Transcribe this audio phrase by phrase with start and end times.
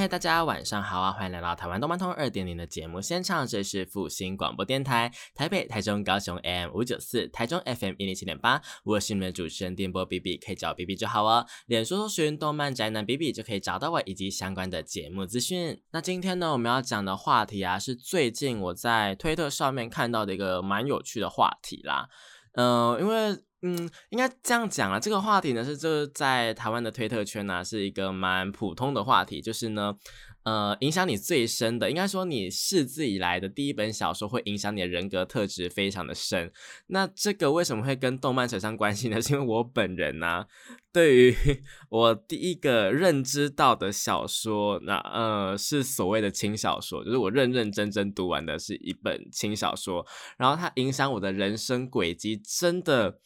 [0.00, 1.12] 嗨，大家晚上好啊！
[1.12, 8.62] 欢迎来到台湾动漫通二点零的节目现场，这是复兴广播电台，台北、台中、高雄 AM 五九四，台中 FM 一零七点八。
[8.82, 11.44] 我是你们的主持人电波 B B，可以叫我 B B 就好哦。
[11.66, 15.82] 脸书搜寻动漫宅男 B B 就可以找到我以及相关的节目资讯。
[15.90, 22.08] 那今天呢，我们要讲的话题啊，是最近我在推特上面看到的一个蛮有趣的话题啦。
[22.54, 23.38] 嗯，因为。
[23.62, 24.98] 嗯，应该这样讲啊。
[24.98, 29.40] 这个话题呢，是就是在台湾的推特圈呢，是一个蛮普通的话题。
[29.40, 29.94] 就是呢，
[30.42, 36.50] 呃，影响你最深的，应该说你识字以来的第一本小说，会影响你的人格特质非常的深。
[36.86, 39.20] 那这个为什么会跟动漫扯上关系呢？
[39.22, 40.46] 是因为我本人呢，
[40.92, 41.36] 对于
[41.90, 50.06] 我第一个认知到的小说，那呃，是所谓的轻小说，就是我认认真真读完的是一本轻小说，
[50.38, 53.18] 然后它影响我的人生轨迹，真的。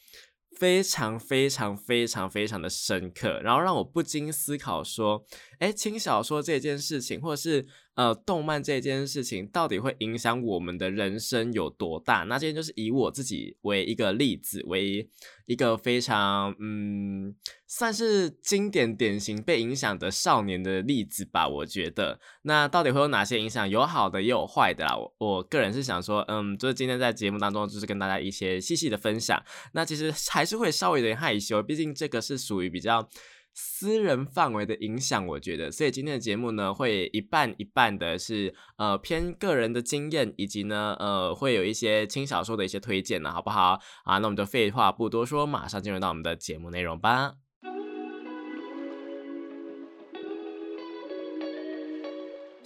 [0.56, 5.24] 非常非常非常非常的深刻，然后让我不禁思考说，
[5.58, 7.66] 哎，轻小说这件事情，或者是。
[7.96, 12.24] 呃，动漫这件事情到底会影响我们的人生有多大？
[12.24, 15.08] 那今天就是以我自己为一个例子，为
[15.46, 17.32] 一个非常嗯，
[17.68, 21.46] 算是经典典型被影响的少年的例子吧。
[21.46, 23.70] 我觉得，那到底会有哪些影响？
[23.70, 24.96] 有好的，也有坏的啦。
[24.96, 29.40] 我我个人是想说，嗯，就是今天在节目当中，就是跟大家一些细细的分享。
[29.72, 33.08] 那其实还是会稍微有点害羞，毕竟这个是属于比较。
[33.54, 44.18] 私人范围的影响，我觉得，所以今天的节目呢，会一半一半的是呃偏个人的经验，以及呢呃会有一些轻小说的一些推荐呢，好不好啊？
[44.18, 47.43] 那我们就废话不多说，马上进入到我们的节目内容吧。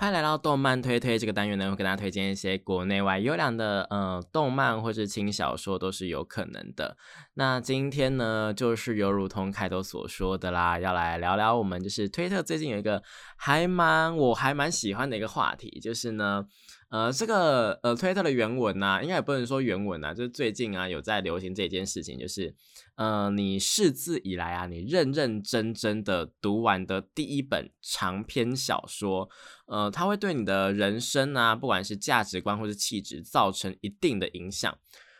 [0.00, 6.96] 欢迎来到动漫推推这个单元呢，会跟大家推荐一些国内外优良的呃动漫或是轻小说，都是有可能的。
[7.34, 13.02] 那今天呢，就是有如同开头所说的啦，要来聊聊我们就是推特最近有一个
[13.36, 16.46] 还蛮我还蛮喜欢的一个话题，就是呢。
[16.88, 22.52] 呃，这个呃，推特的原文呢，应该也不能说原文啊，就是最近啊有在流行这件事情，就是
[22.96, 29.28] 呃，你识字以来啊，你认认真真的读完的第一本长篇小说，
[29.70, 34.76] 呃，它会对你的人生啊，不管是价值观或是气质，造成一定的影响。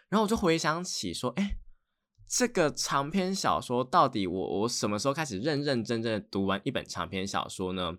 [0.08, 1.56] 然后我就回想起说，哎，
[2.28, 7.96] 这个长篇小说到底我我什么时候开始认认真真的读完一本长篇小说呢？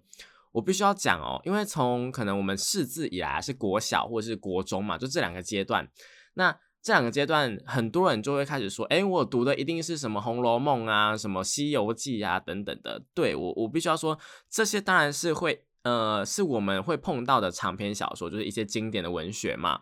[0.52, 5.90] 我必须要讲哦，因为从可能我们识字以来是国小或者是国中嘛，就这两个阶段。
[6.34, 14.20] 那这两个阶段，很多人就会开始说：“哎，我读的一定是什么《红楼梦》啊，什么《西游记》啊等等的。”对我，我必须要说，
[14.50, 19.82] 这些当然是会，呃，是我们会碰到的长篇小说，就是一些经典的文学嘛。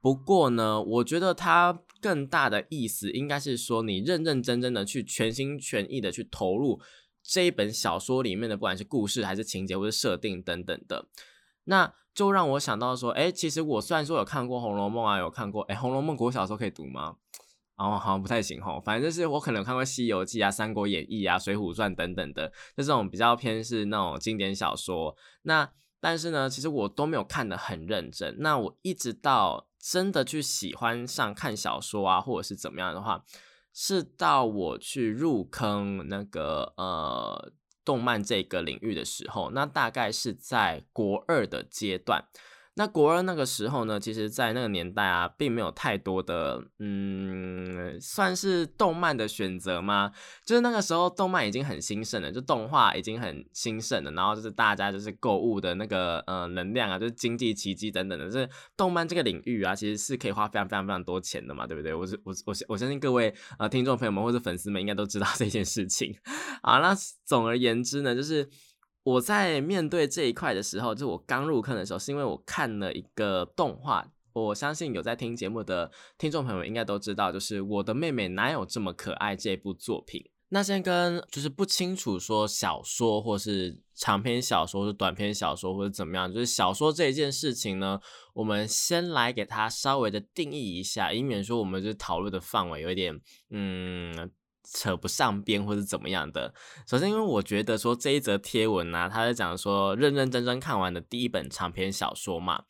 [0.00, 6.80] 不过呢，我觉得它更大的意思应该是说，你认认真真的去全心全意的去投入。
[7.28, 11.08] 这一本小说里面的，不管是故事还是情节或者设定等等的，
[11.64, 17.16] 那就让我想到说，哎，其实我虽然说有看过《红楼梦》啊，有看过，哎，《红楼梦》国小时候可以读吗？
[17.76, 18.80] 哦，好像不太行吼。
[18.80, 25.16] 反正就是我可能看过《西游记》啊，《三国演义》啊，《水浒传》等等的，就这种比较偏是那种经典小说。
[25.42, 25.70] 那
[26.00, 28.36] 但是呢，其实我都没有看得很认真。
[28.38, 33.24] 那我一直到真的去喜欢上看小说啊，或者是怎么样的话。
[33.78, 37.52] 是到我去入坑那个呃
[37.84, 42.24] 动漫这个领域的时候，那大概是在国二的阶段。
[42.78, 50.12] 那国二那个时候呢，其实，在那个年代啊，并没有太多的，嗯，算是动漫的选择吗？
[50.44, 58.46] 就是那个时候，动漫已经很兴盛了，就动画已经很兴盛了，然后就是大家就是购物的那个呃能量啊，就是经济奇迹等等的，就是
[58.76, 61.94] 动漫这个领域啊，其实是可以花非常非常非常多钱的嘛，对不对？
[61.94, 66.14] 我是我我我相信各位呃听众朋友们或者粉丝们应该都知道这件事情。
[66.62, 68.50] 好，那总而言之呢，就是。
[69.06, 74.04] 我在面对这一块的时候，就我刚入坑的时候，是因为我看了一个动画。
[74.32, 80.28] 我相信有在听节目的听众朋友应该都知道，就是《我的妹妹哪有这么可爱》这部作品。
[80.48, 88.00] 那先跟就是不清楚说小说或是长篇小说是短篇小说或者怎么样，就是小说这一件事情呢，
[88.34, 93.20] 我们先来给它稍微的定义一下，以免说我们就讨论的范围有一点
[93.50, 94.30] 嗯
[94.72, 96.52] 扯不上边或者怎么样的。
[96.86, 102.64] 首先，因为我觉得说这一则贴文呢，他在讲说认认真真看完的第一本长篇小说嘛，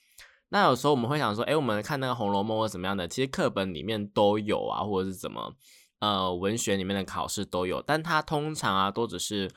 [0.51, 5.55] 那有时候我们会想说，哎，我们看那个《红楼梦》或怎么样的，其实课本里面都有啊，或者是怎么。
[5.99, 9.51] 呃，文学里面的考试都有，但它通常啊都只是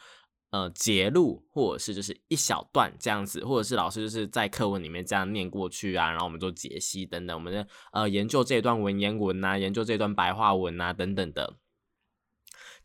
[0.52, 11.58] 呃节录，或者是就是一小段这样子，或者是老师就是在课文里面这样念过去啊，然后我们做解析等等，我们呃研究这段文言文呐，研究这段白话文呐等等的。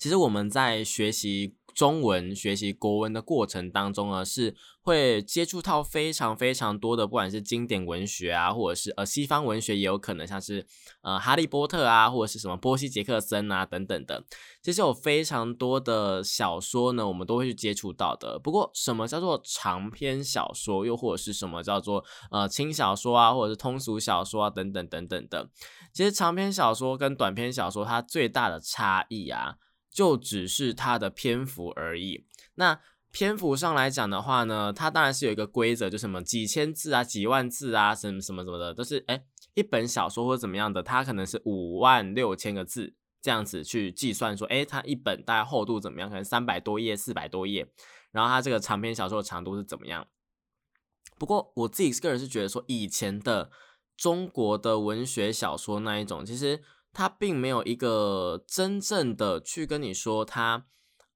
[0.05, 1.55] 其实我们在学习。
[1.75, 10.65] 中文学习国文的过程当中呢，是会接触到非常非常多的，不管是经典文学啊，或者是呃西方文学，也有可能像是
[11.03, 14.23] 呃哈利波特啊，或者是什么波西杰克森啊等等的。
[14.63, 18.39] 其实有非常多的小说呢，我们都会去接触到的。
[18.39, 25.51] 不过，什么叫做长篇小说，又或者是什么叫做呃轻小说啊，或者是通俗小说啊等等等等的。
[25.93, 29.57] 其实长篇小说跟短篇小说它最大的差异啊。
[29.95, 32.27] 就只是它的篇幅而已。
[32.57, 32.81] 那
[33.13, 39.25] 篇幅上来讲的话呢，它当然是有一个规则，就什么几千字啊、几万字啊，什么什么什么的，都是哎
[39.55, 46.09] 一本小说或者怎么样的，它可能是五万六千个字这样子去计算，说哎它一本大概厚度怎么样？
[46.09, 47.71] 可能三百多页、四百多页，
[48.11, 50.09] 然后它这个长篇小说的长度是怎么样？
[51.17, 53.53] 不过我自己个人是觉得说，以前的
[53.97, 56.65] 中国的文学小说那一种，其实。
[56.95, 60.65] 它并没有一个真正的去跟你说它，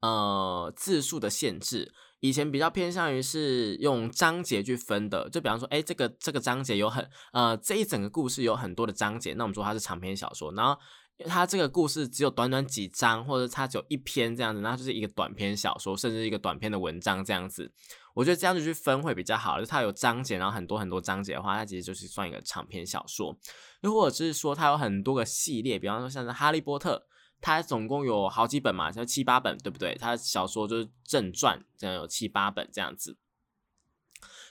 [0.00, 1.94] 呃，字数的限制。
[2.20, 10.52] 以前比较偏向于是用章节去分的，就比方说，哎，这个这个章节有很，呃，这一整个故事有很多的章节，那我们说它是长篇小说。
[10.52, 10.76] 然后
[11.26, 17.72] 它这个故事只有短短几章，或者它只有一篇这样子，那就是一个短篇小说，甚至一个短篇的文章这样子。
[18.18, 23.38] 我觉得这样子去分会比较好，就它有章节，然后很多很多章节的话，它其实就是算一个长篇小说。
[23.82, 26.96] 又或者是说，它有很多个系列，比方说像是《哈利波特》，
[27.40, 29.94] 它总共有好几本嘛，像七八本，对不对？
[30.00, 33.16] 它小说就是正传，这样有七八本这样子。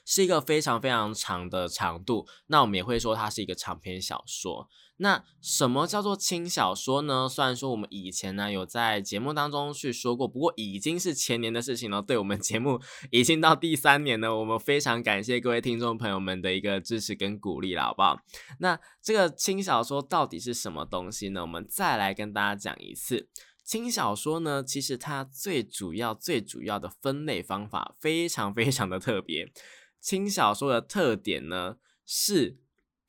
[0.06, 4.70] 是一个非常非常长的长度，那我们也会说它是一个长篇小说。
[4.98, 7.30] 那什么叫做轻小说呢？
[7.30, 12.02] 虽然说我们以前呢有在节目当中去说过，不过已经是前年的事情了。
[12.02, 18.20] 对我们节目已经到第三年了，我们非常感谢各位听众朋友们的一个支持跟鼓励了，好不好？
[18.60, 21.42] 那这个轻小说到底是什么东西呢？
[21.42, 23.30] 我们再来跟大家讲一次。
[23.64, 29.52] 轻小说呢，其实它最主要、最主要的分类方法非常非常的特别。
[30.00, 32.58] 轻小说的特点呢，是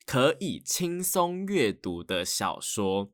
[0.09, 3.11] 可以轻松阅读的小说，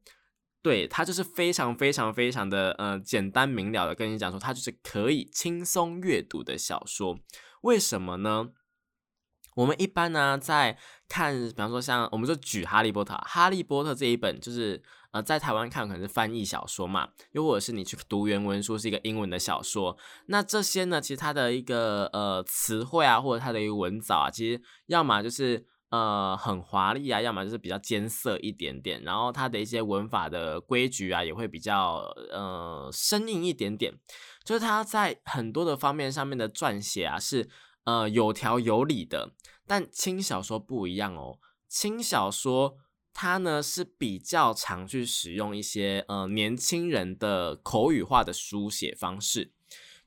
[0.62, 7.20] 对它就是非常非常非常的呃简单明了的跟你讲说，它就是可以轻松阅读的小说。
[7.64, 8.52] 为什么呢？
[9.56, 10.78] 我们一般呢在
[11.10, 14.82] 看，比方说像我们就举《哈利波特》，《哈利波特》这一本就是。
[15.12, 25.66] 呃，在台湾看可能是翻译小说嘛，又或者是你去读原文书是一个英文的小说，那这些呢，其实它的一个呃词汇啊，或者它的一个文藻啊，其实要么就是
[25.96, 33.94] 呃很华丽啊，要么就是比较艰涩一点点，然后它的一些文法的规矩啊，也会比较呃生硬一点点，
[34.44, 37.50] 就是它在很多的方面上面的撰写啊是
[37.86, 39.32] 呃有条有理的，
[39.66, 42.78] 但轻小说不一样哦，轻小说。
[43.18, 49.54] 它呢是比较常去使用一些呃年轻人的口语化的书写方式，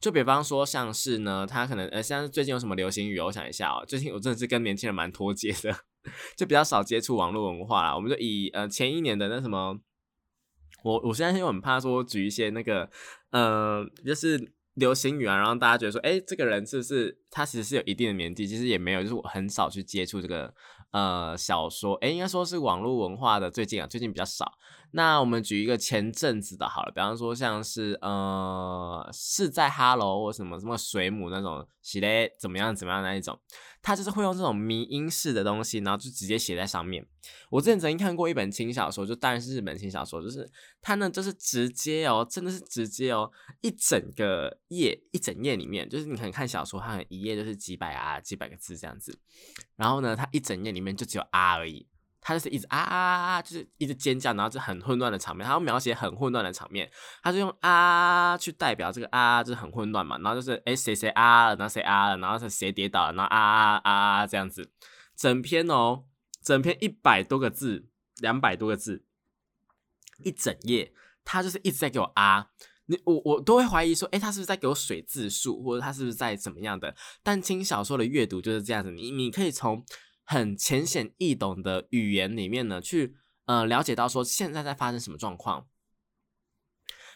[0.00, 5.74] 就比方说像是呢，他可能呃像最近有什么流行语，我想一下哦，最近我真的是跟年轻人蛮脱节的，
[6.36, 7.94] 就比较少接触网络文化啦。
[7.94, 9.78] 我们就以呃前一年的那什么，
[10.84, 12.90] 我我现在又很怕说举一些那个
[13.30, 18.46] 呃就是流行语啊，然后大家觉得说，哎，这个人是不是他其实是有一定的年纪？
[18.46, 20.54] 其实也没有，就是我很少去接触这个。
[20.90, 24.50] 呃，小说，哎，应该说是网络文化的，最近啊，最近比较少。
[24.92, 33.38] 那我们举一个前阵子的好了，比方说像是呃，是在哈喽或什么什么水母那种写的怎么样怎么样那一种。
[33.80, 37.06] 他就是会用这种迷音式的东西，然后就直接写在上面。
[37.48, 40.50] 我之前曾经看过一本轻小说，就当然是日本轻小说，就是
[40.82, 43.30] 它呢就是直接哦，真的是直接哦，
[43.60, 49.16] 一整个页一整页里面，就是你可能看小说，它可能一页就是几百啊几百个字这样子，
[49.76, 51.86] 然后呢，它一整页里面就只有啊而已。
[52.28, 55.46] 他就是一直啊啊啊，就是一直尖叫，然后就很混乱的场面。
[55.46, 56.90] 他要描写很混乱的场面，
[57.22, 60.18] 他就用啊去代表这个啊，就是很混乱嘛。
[60.18, 64.70] 然后就是哎谁谁啊了，然后谁啊，然后是谁跌倒了，然后啊啊啊啊这样子。
[65.16, 66.04] 整篇哦，
[66.42, 69.06] 整篇一百多个字，两百多个字，
[70.22, 70.92] 一整页，
[71.24, 72.48] 他就是一直在给我啊。
[72.90, 76.94] 你我我都会怀疑说，哎，他是不是在给我水字数，或者他是不是在怎么样的？
[77.22, 79.82] 但轻小说的阅读就是这样子，你你可以从
[80.30, 83.16] 很浅显易懂的语言里面呢，去
[83.46, 85.66] 呃了解到说现在在发生什么状况。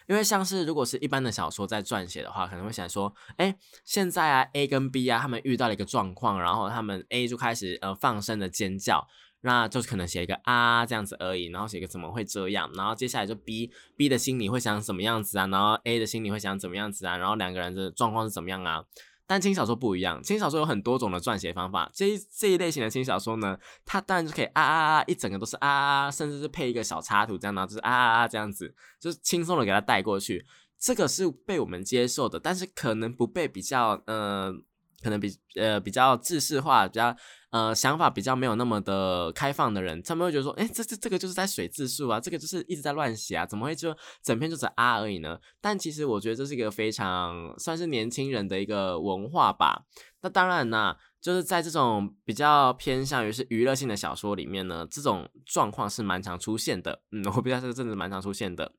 [0.07, 3.55] 因为像是如果是一般的小说在撰写的话，可能会想说，哎，
[3.85, 9.07] 现在啊 A 跟 B 啊他们遇到了一个状况，然后他们 A 就开始呃放声的尖叫。
[9.45, 18.85] 那就可能写一个啊这样子而已，然后写一个怎么会这样，然后接下来就 B B 的心里会想什么样子啊，然后 A 的心里会想怎么样子啊，然后两个人的状况是怎么样啊？
[19.25, 30.45] 但轻小说不一样，轻小说有很多种的撰写方法，这一这一类型的轻小说呢，它当然就可以啊啊啊，一整个都是啊啊，甚至是配一个小插图这样，然后就是啊啊啊这样子，就是轻松的给它带过去，
[30.79, 34.53] 这个是被我们接受的，但是可能不被比较呃。
[35.01, 37.13] 可能比呃比较制式化，比较
[37.53, 45.37] 呃想法比较没有那么的开放的人，他们会觉得说，哎，这这这个就是在水字数啊，这个就是一直在乱写啊，怎么会就整篇就只啊而已呢？
[45.61, 49.83] 但其实我觉得这是一个非常算是年轻人的一个文化吧。
[50.21, 57.01] 那当然呢，就是在这种比较偏向于是娱乐性的小说里面呢，这种状况是蛮常出现的。
[57.11, 58.73] 嗯，我比较这个真的蛮常出现的。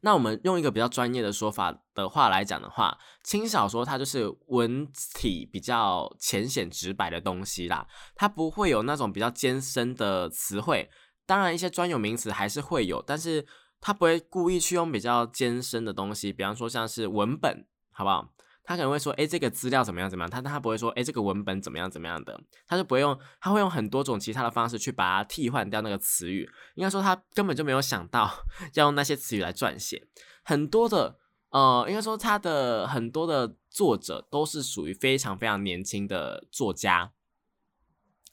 [0.00, 10.90] 那我们用一个比较专业的说法的话来讲的话，轻小说它就是文体比较浅显直白的东西啦，它不会有那种比较艰深的词汇，
[11.26, 13.46] 当然一些专有名词还是会有，但是
[13.80, 18.32] 它不会故意去用比较艰深的东西，比方说像是文本，好不好？
[18.66, 20.28] 他可能会说，哎，这个资料怎么样怎么样？
[20.28, 22.38] 他他不会说，哎，这个文本怎么样怎么样的？
[22.66, 26.50] 他就不会用，他会用很多种其他的方式去把它替换掉那个词语。
[26.74, 28.28] 应该说，他根本就没有想到
[28.74, 30.08] 要用那些词语来撰写。
[30.42, 31.16] 很多的，
[31.50, 37.12] 呃，应该说他的很多的作者都是属于非常非常年轻的作家。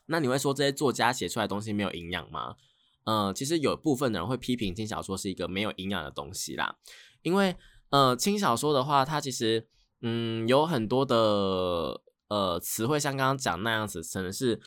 [0.08, 2.56] 那你会说这些作家写出来的东西没有营养吗？
[3.04, 6.75] 呃，其实有部分的人会批评轻小说是一个没有营养的东西啦，
[7.22, 7.56] 因为
[7.92, 9.68] 呃，轻小说的话，它其实。
[10.03, 14.62] 嗯，有很多的呃词汇，像刚刚讲那样子，可能是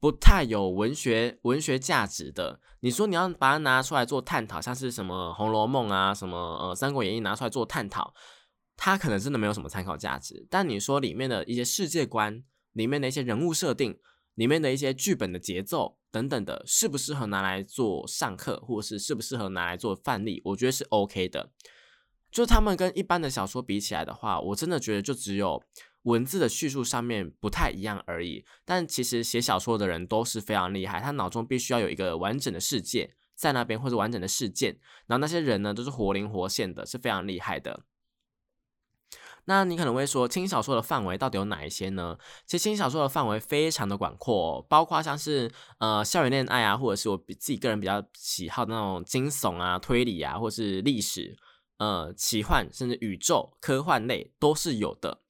[0.00, 2.60] 不太有文学文学价值的。
[2.80, 8.14] 你说你要把它拿出来做探讨，像是什么《红楼梦》啊，什么呃《三国演义》拿出来做探讨，
[8.76, 10.46] 它可能真的没有什么参考价值。
[10.48, 13.98] 但你说里面的一些世界观、里面的一些人物设定、
[14.36, 20.40] 里面的一些剧本的节奏等等的，适不适合拿来做上课，或者是适不适合拿来做范例？
[20.44, 21.50] 我觉得是 OK 的。
[22.30, 25.62] 就他们跟一般的小说比起来的话，我真的觉得就只有
[26.02, 28.44] 文字的叙述上面不太一样而已。
[28.64, 37.84] 但其实写小说的人都是非常厉害，他脑中必须要有一个完整的世界在那边，或者完整的事件，然后那些人呢都是活灵活现的，是非常厉害的。
[39.46, 42.18] 那你可能会说，轻小说的范围到底有哪一些呢？
[42.44, 51.34] 其实轻小说的范围非常的广阔，包括像是呃校园恋爱啊，或者是我自己个人比较喜好的那种惊悚啊、推理啊，或是历史。
[51.78, 55.20] 呃，奇幻甚至宇宙科幻类都是有的。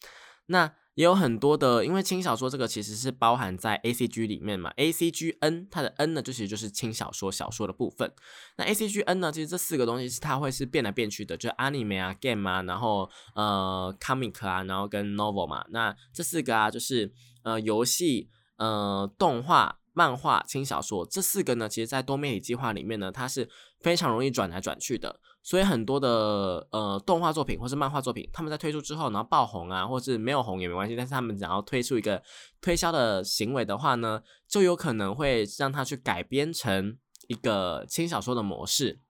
[0.46, 4.70] 那也有很多的，因为轻小说这个其实是包含在 A C G 里面嘛。
[4.76, 8.12] A C G N 它的 N 呢，就其实就是轻小说小说的部分。
[8.56, 15.64] 那 A C G N 呢，其实这四个东西是它会是变来变去的，就是 Anime 啊、Game 啊，然后呃 Comic 啊，然后跟 Novel 嘛。
[15.68, 17.12] 那这四个啊，就是
[17.44, 25.20] 呃游戏、呃动画、漫画、轻小说这四个呢，其实在多媒体计划里面呢，它是非常容易转来转去的。
[25.42, 32.22] 所以很多的呃动画作品或是漫画作品，他们在推出之后，然后爆红啊，或是没有红也没关系，但是他们想要推出一个
[32.60, 39.00] 推销的行为的话呢，就有可能会让他去改编成一个轻小说的模式。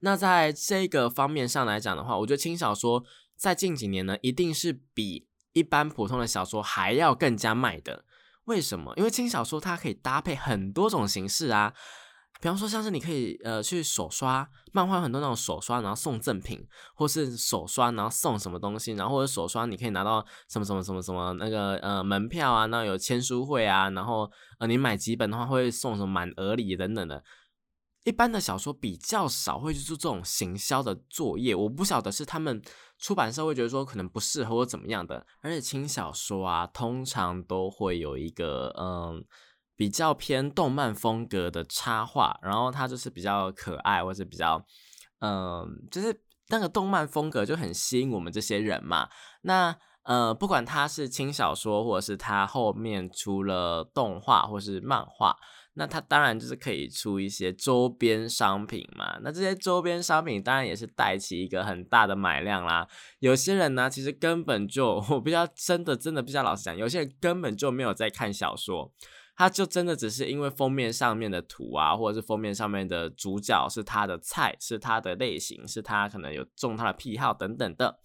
[0.00, 8.04] 那在这个方面上来讲的话，我觉得轻小说在近几年呢，一定是比一般普通的小说还要更加卖的。
[8.44, 8.94] 为什么？
[8.96, 11.74] 因为轻小说它可以搭配很多种形式啊。
[12.40, 16.62] 比方说，像是你可以呃去手刷漫画，很多那种手刷，然后送赠品，
[16.94, 27.24] 或是手刷然后送什么东西，然后或者手刷你可以拿到什么什么什么什么那个呃门票啊，那有签书会啊，然后呃你买几本的话会送什么满额礼等等的。
[28.04, 32.62] 一般的小说比较少会去做这种行销的作业，我不晓得是他们
[32.98, 35.26] 出版社会觉得说可能不适合或怎么样的。
[35.40, 39.24] 而且轻小说啊，通常都会有一个嗯。
[39.76, 44.64] 比较偏动漫风格的插画，然后它就是比较可爱，或者比较，
[45.20, 46.18] 嗯，就是
[46.48, 49.08] 那个动漫风格就很吸引我们这些人嘛。
[49.42, 55.36] 那呃，不管它是轻小说，或者是它后面出了动画或是漫画，
[55.74, 59.18] 那它当然就是可以出一些周边商品嘛。
[59.20, 62.86] 那这些周边商品当然也是带起一个很大的买量啦。
[63.18, 68.92] 有些人呢，其实根本就我比较真的真的比较老实讲，有些人根本就没有在看小说。
[69.36, 77.98] 他就真的只是因为封面上面的图啊，或者是封面上面的主角是他的菜，是他的类型，是他可能有中他的癖好等等的，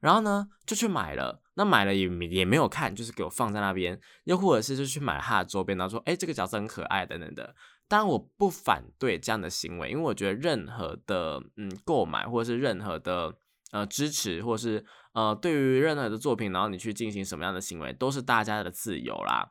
[0.00, 7.54] 然后呢就去买了，那买了也也没有看，就是给我放在那边，又或者是就去买他的周边，然后说哎这个角色很可爱等等的。
[7.86, 13.32] 当然我不反对这样的行为，因为我觉得任何的嗯购买或者是任何的
[13.72, 19.50] 呃支持，或者是呃对于任何的作品，然后你去进行什么样的行为，都是大家的自由啦。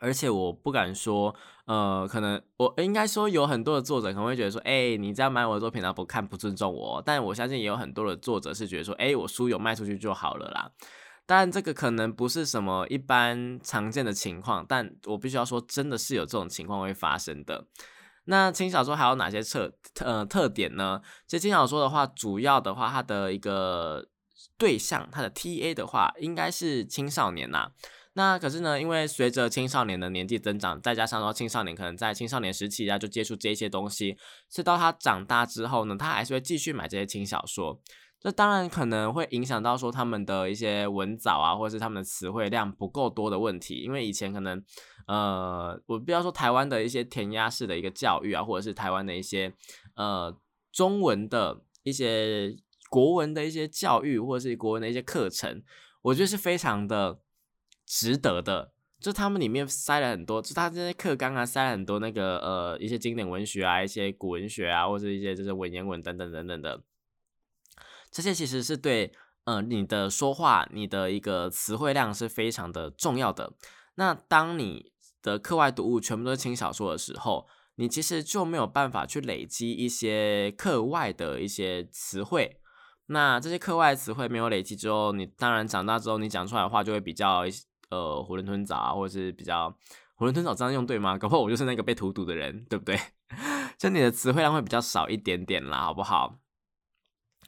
[0.00, 1.34] 而且我不敢说，
[1.66, 7.02] 呃，可能我应该说有很多的作者可能会觉得说，哎，你这样买我的作品，然后不看不尊重我。
[7.04, 10.70] 但我相信也有很多的作者是觉得说，哎，我书有卖出去就好了啦。
[11.26, 17.66] 当然，这个可能不是什么一般常见的情况，但我必须要说，真的是有这种情况会发生的。
[18.24, 21.00] 那轻小说还有哪些特呃特点呢？
[21.26, 24.06] 其实轻小说的话，主要的话，它的一个
[24.56, 27.72] 对象，它的 T A 的话，应该是青少年呐。
[28.14, 34.16] 那可是呢，因为随着青少年的年纪增长，再加上说青少年可能在青少年时期啊就接触这些东西，
[34.50, 37.80] 是到他长大之后呢，他还是会继续买这些轻小说。
[38.20, 43.76] 这当然可能会影响到说他们的一些文藻啊，或者是他们的词汇量不够多的问题。
[43.76, 44.60] 因为以前可能，
[45.06, 49.54] 呃，我不要说台湾的一些填鸭式的一个教育啊，或者是台湾的一些
[49.94, 50.36] 呃
[50.72, 52.56] 中文的一些
[52.90, 55.62] 国文的一些教育，或者是国文的一些课程，
[56.02, 57.20] 我觉得是非常的
[57.88, 58.72] 值得的。
[59.00, 66.82] 就他们里面塞了很多，就他这些课纲啊，塞了很多那个呃一些经典文学啊，一些古文学啊，或者一些就是文言文等等等等的。
[68.10, 69.12] 这些其实是对，
[69.44, 73.52] 呃，你的说话，你的一个词汇量是非常的重要的。
[73.94, 74.92] 那当你
[75.22, 82.60] 的课外读物全部都是轻小说的时候，你其实就没有办法去累积一些课外的一些词汇。
[83.06, 87.44] 那这些课外词汇没有累积之后，你当然长大之后，你讲出来的话就会比较，
[87.90, 89.70] 呃，囫囵吞枣啊，或者是比较
[90.18, 91.16] 囫囵吞枣，这样用对吗？
[91.16, 92.98] 搞不好我就是那个被荼毒的人，对不对？
[93.78, 96.38] 就你的词汇量会比较少一点点啦，好不好？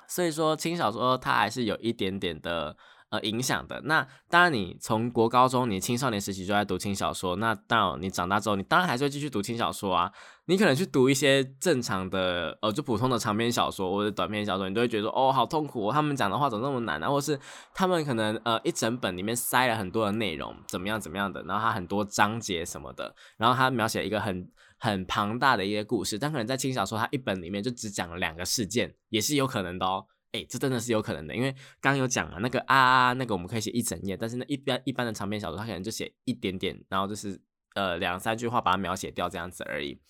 [0.06, 2.76] 所以说轻小说它还是有一点点的
[3.10, 3.80] 呃影响的。
[3.82, 10.12] 那当然，你从国高中，你青少年时期就在读轻小说，那到你长大之后，你当然还是会继续读轻小说啊。
[10.50, 17.08] 你可能去读一些正常的呃就普通的长篇小说或者短篇小说，你都会觉得哦好痛苦，他们讲的话怎么那么难啊？
[17.08, 17.38] 或是
[17.72, 24.50] 他们可能呃一整本里面塞了很多的内容，怎么样怎么样的，然后它很多章节什么的，然后它描写一个很。
[24.82, 30.06] 很庞大的一个故事，但可能在轻小说，它一本里面就只讲了两个事件，也是有可能的哦。
[30.32, 37.38] 哎，这真的是有可能的，因为刚刚有讲了那个啊，那个我们可以写一整页，但是那一般一般的长篇小说，它可能就写一点点，然后就是
[37.74, 40.00] 呃两三句话把它描写掉这样子而已。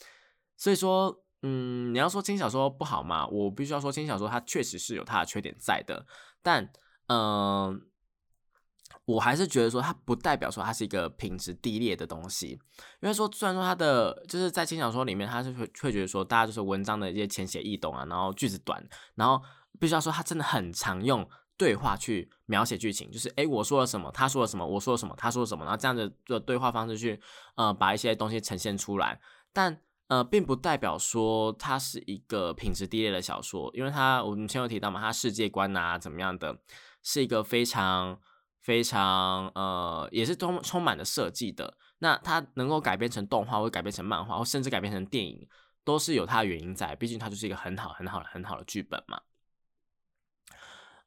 [0.61, 6.07] 所以说，嗯，你要说轻小说不好嘛，我必须要说轻小说它确实是有它的缺点在的，
[6.43, 6.71] 但
[7.09, 7.87] 嗯。
[9.07, 12.51] 我还是觉得说，它不代表说它是一个品质低劣的东西，
[13.01, 18.85] 因为说虽然说它的就是在轻小说里面，它是会会觉得说，大家就是文章的一些浅显易懂啊，然后句子短，
[19.17, 19.43] 然后
[19.81, 27.21] 必须要说，它真的很常用对话去描写剧情，就是诶，我说了什么，他说了什么，我说了什么，他说了什么，然后这样子的对话方式去
[27.57, 29.21] 呃把一些东西呈现出来，
[29.53, 36.59] 但呃并不代表说它是一个品质低劣的小说，因为它我们前有提到嘛，它世界观啊怎么样的，
[37.03, 38.21] 是一个非常。
[38.63, 41.79] 非常呃，也是充充满了设计的。
[42.01, 45.49] 那它能够改编成动画，或改编成漫画，或甚至改编成电影，
[45.83, 46.95] 都是有它的原因在。
[46.95, 49.19] 毕竟它就是一个很好、很好、很好的剧本嘛。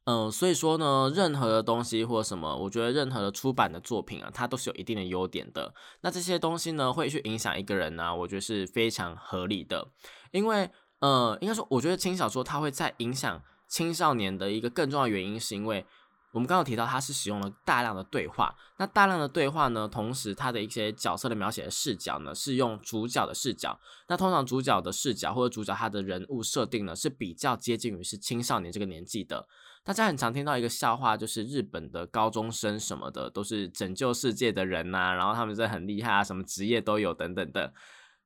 [0.05, 5.73] 嗯，所以说呢，任何的东西或什么，我觉得任何的出版的作品啊，它都是有一定的优点的。
[6.01, 9.87] 那这些东西呢，会去影响一个人呢，我觉得是非常合理的。
[10.31, 15.85] 因为呃，应该说，我觉得轻小说它会在影响青少年的一个更重要的原因，是因为。
[16.33, 18.55] 我们刚刚提到，它是使用了大量的对话。
[18.79, 23.79] 那大量的对话呢，同时它的一些角色的描写的视角呢，是用主角的视角。
[24.07, 29.47] 那通常主角的视角或者主角他的人物设定呢，是比较接近于是青少年这个年纪的。
[29.84, 37.74] 大家很常听到一个笑话，就是日本的高中生什么的都是拯救世界的人呐，然后他们是很厉害啊，什么职业都有等等的。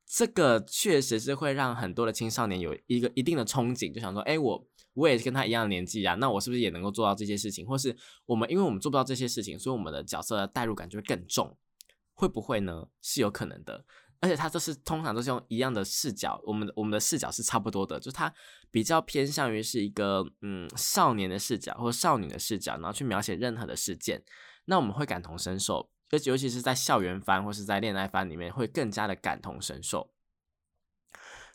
[0.06, 4.68] 这个确实是会让很多的青少年有一个一定的憧憬，就想说，哎，我。
[4.98, 7.64] 我也是跟他一样年纪啊，那我是不是也能够做到这些事情？
[7.68, 11.56] 或是我们，因为我们做不到这些事情，所以我们的角色的代入感就会更重，
[12.16, 12.88] 会不会呢？
[13.00, 13.86] 是有可能的。
[14.20, 18.34] 而且他都是通常都是用一样的视角，我们我们的视角是差不多的，就是他
[18.72, 24.24] 比较偏向于是一个嗯少年的视角或少女的视角，然后去描写任何的事件，
[24.66, 30.12] 那我们会感同身受，尤尤其是在校园番或是在恋爱番里面，会更加的感同身受。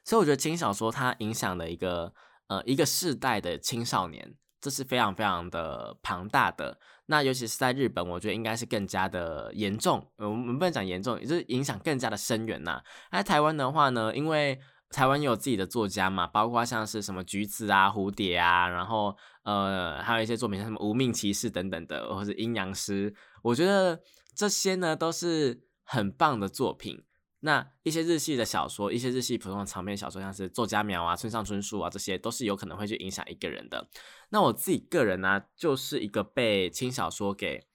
[0.04, 2.14] 所以我觉得轻小说它影响的一个。
[2.48, 6.78] 呃，一个世代的青少年，这是非常非常的庞大的。
[7.12, 10.02] 那尤其是在日本，我觉得应该是更加的严重。
[10.16, 12.80] 我们不能讲严重，也就是影响更加的深远呐。
[13.10, 24.00] 在台湾的话呢，因为台湾有自己的作家嘛，包括像是什么橘子啊、蝴蝶啊，然后呃，还有一些作品像什么无命骑士等等的，或是阴阳师，我觉得
[24.34, 27.04] 这些呢都是很棒的作品。
[27.44, 33.88] 那一些日系的小说，一些日系普通的长篇小说，像是作家苗啊、村上春树啊，这些都是有可能会去影响一个人的。
[34.28, 37.66] 那我自己个人呢，就是一个被轻小说给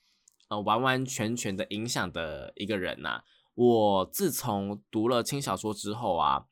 [0.47, 3.23] 呃完完全全的影响的一个人呐。
[3.55, 6.45] 我自从读了轻小说之后啊，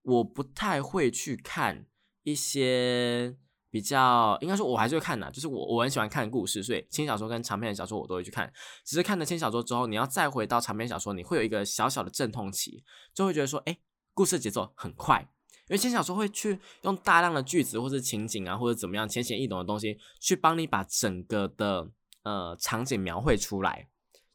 [0.00, 1.84] 我不太会去看
[2.22, 3.36] 一些。
[3.72, 8.52] 比较应该说，我还是会看的，就是我我很喜欢看故事，所以轻小说跟长篇小说我都会去看。
[8.84, 13.78] 只是看了轻小说之后，你要再回到长篇小说，你会有一个小小的阵痛期，就会觉得说，哎，
[14.12, 15.26] 故事节奏很快，
[15.68, 21.88] 因为轻小说会去用大量的句子或者情景啊，或者怎么样浅显易懂的东西，去帮你把整个的
[22.24, 23.88] 呃场景描绘出来。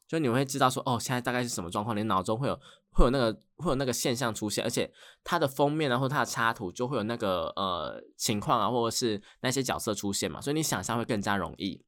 [0.08, 2.58] 就你会知道说，哦，现在大概是什么状况，你脑中会有
[2.98, 11.80] 会有那个会有那个现象出现，而且它的封面啊，或它的插图就会有那个呃情况啊，或者是那些角色出现嘛，所以你想象会更加容易。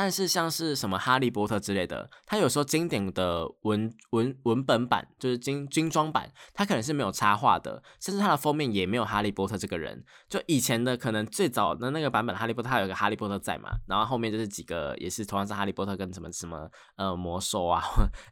[0.00, 10.02] 但是像是什么哈利波特之类的，它有时候经典的文文文本版就是精精装版，它可能是没有插画的，甚至它的封面也没有哈利波特这个人。
[10.26, 17.82] 就以前的可能最早的那个版本哈利波特，它有个哈利波特在嘛，然后后面就是几个也是同样是哈利波特跟什么什么呃魔兽啊，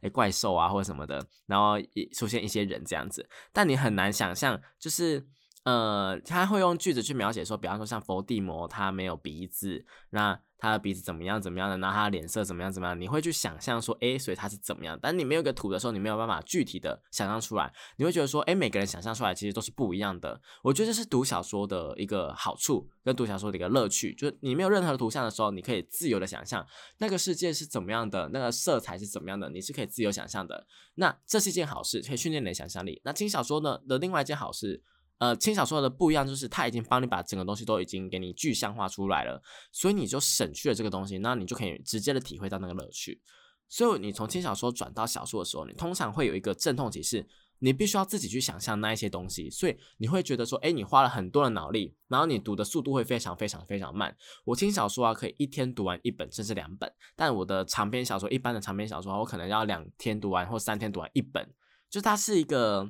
[0.01, 5.23] 哎怪兽啊或者什么的，然后也出现一些人这样子，但你很难想象就是
[5.69, 10.39] 呃他会用句子去描写说，比方说像伏地魔他没有鼻子，那。
[10.61, 14.99] 他的鼻子怎么样怎么样的，然后他的脸色怎么样怎么样，你会去想象说，哎，所以他是怎么样？
[15.01, 17.73] 但你没有个图的时候，你没有办法具体的想象出来。
[17.95, 20.41] 你会觉得说，哎，每个人想象出来其实都是不一样的。
[20.61, 30.67] 我觉得这是读小说的一个好处，跟读小说的一个乐趣，就是你没有任何图像的时候，你可以自由的想象那个世界是怎么样的，那个色彩是怎么样的，你是可以自由想象的。
[30.95, 32.99] 那这是一件好事，可以训练你的想象力。
[33.05, 34.83] 那听小说呢的另外一件好事。
[35.19, 43.21] 呃，轻小说的不一样，就是他已经帮你把整个东西都已经给你具象化出来了，所以你就省去了这个东西，那你就可以直接的体会到那个乐趣。
[43.67, 47.27] 所以你从轻小说转到小说的时候，你通常会有一个阵痛期，是
[47.59, 54.15] 你必须要自己去想象那一些东西，所以你会觉得说，哎，你花了很多的脑力，然后你读的速度会非常非常非常慢。
[54.45, 61.53] 我轻小说啊，可以一天读完一本甚至两本，但我的长篇小说，一般的长篇小说，我可能要两天读完或三天读完一本，
[61.89, 62.89] 就它是一个。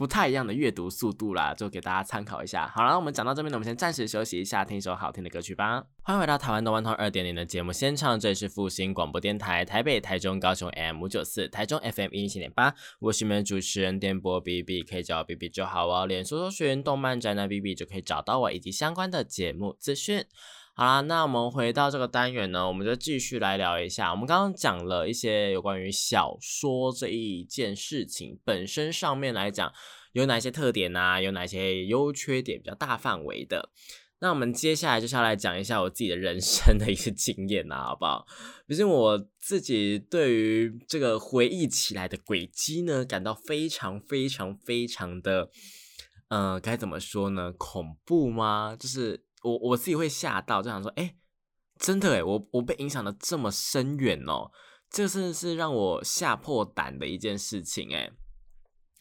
[0.00, 2.66] 不太一样的阅读速度啦，就给大家参考一下。
[2.74, 5.84] 好了，我们讲到这边呢，我们先暂时休息一下，听一首好听的歌曲吧。
[6.02, 12.74] 欢迎回到台湾的万通二点零的节目现场，这里是复兴广播电台台北、台中、高雄 M 五九四，台中 FM 一零七点八。
[13.00, 16.06] 我是你们主持人电波 B B，可以叫我 B B 就好哦。
[16.06, 20.24] 脸书搜寻动漫宅男 B B 就可以找到我以及相关的节目资讯。
[20.80, 24.12] 好啦，那我们回到这个单元呢，我们就继续来聊一下。
[24.12, 29.70] 我们刚刚讲了一些有关于小说这一件事情本身上面来讲，
[30.14, 31.20] 有哪些特点啊？
[31.20, 33.68] 有哪些优缺点比较大范围的？
[34.20, 38.26] 那我们接下来就是要来讲一下我自己的人生的一些经验啊，好不好？
[38.66, 45.50] 毕竟我自己对于这个回忆起来的轨迹呢，感到非常非常非常的，
[46.30, 47.52] 嗯，该怎么说呢？
[47.52, 48.74] 恐怖吗？
[48.80, 49.26] 就是。
[49.42, 51.16] 我我自己会吓到，就想说，哎，
[51.78, 54.50] 真的哎，我我被影响的这么深远哦，
[54.90, 58.10] 这真的是让我吓破胆的一件事情哎。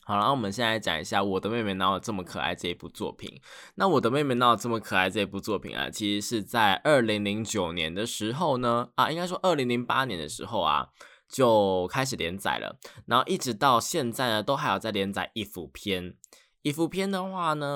[0.06, 3.40] 好了，我们现在讲一下《我的妹妹哪有这么可爱》这一部作品。
[3.76, 10.88] 那《我的妹妹哪有这么可爱》这一部作品啊，其实是在二零零九年的时候呢，啊，应该说二零零八年的时候啊，
[11.30, 16.16] 就开始连载了，然后一直到现在呢，都还有在连载一幅篇。
[16.64, 17.68] 一幅篇的话呢，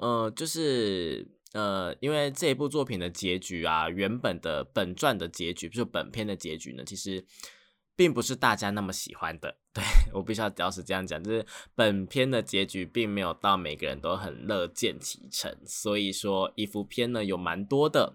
[0.00, 1.41] 呃，就是。
[1.54, 7.24] 呃，因为这一部作品的结局啊，原本的本传的结局，就本片的结局呢，其实
[7.94, 9.58] 并不是大家那么喜欢的。
[9.74, 15.54] 对我必须要表示这样讲，就是本片的结局并没有到每个人都很乐见其成。
[15.66, 18.14] 所以说，一幅片呢有蛮多的。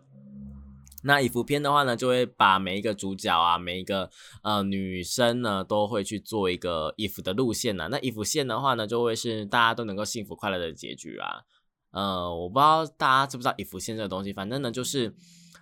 [1.04, 4.10] 那一幅片的话呢，就会把每一个主角啊，每一个
[4.44, 7.88] 呃女生呢，都会去做一个衣服的路线呢。
[7.90, 11.44] 那衣服线的话呢，就会是大家都能够幸福快乐的结局啊。
[11.98, 15.16] 呃，我不知道大家知不知道 if 线这个东西，反正呢就是，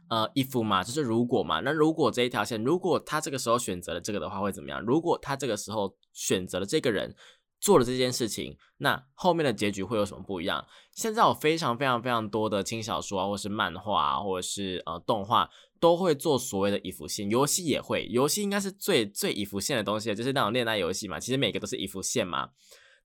[0.09, 4.81] 呃，if 嘛，就是如果嘛，那如果这一条线，如果他这个时候选择了这个的话，会怎么样？
[4.81, 7.15] 如果他这个时候选择了这个人
[7.61, 10.65] 做了这件事情，那后面的结局会有什么不一样？
[10.91, 22.49] 现在有非常非常非常多的轻小说啊，或是漫画啊，或者是呃动画，都会做所谓的 if 线，游戏也会，游戏应该是最最 if 线的东西，就是那种恋爱游戏嘛，其实每个都是 if 线嘛。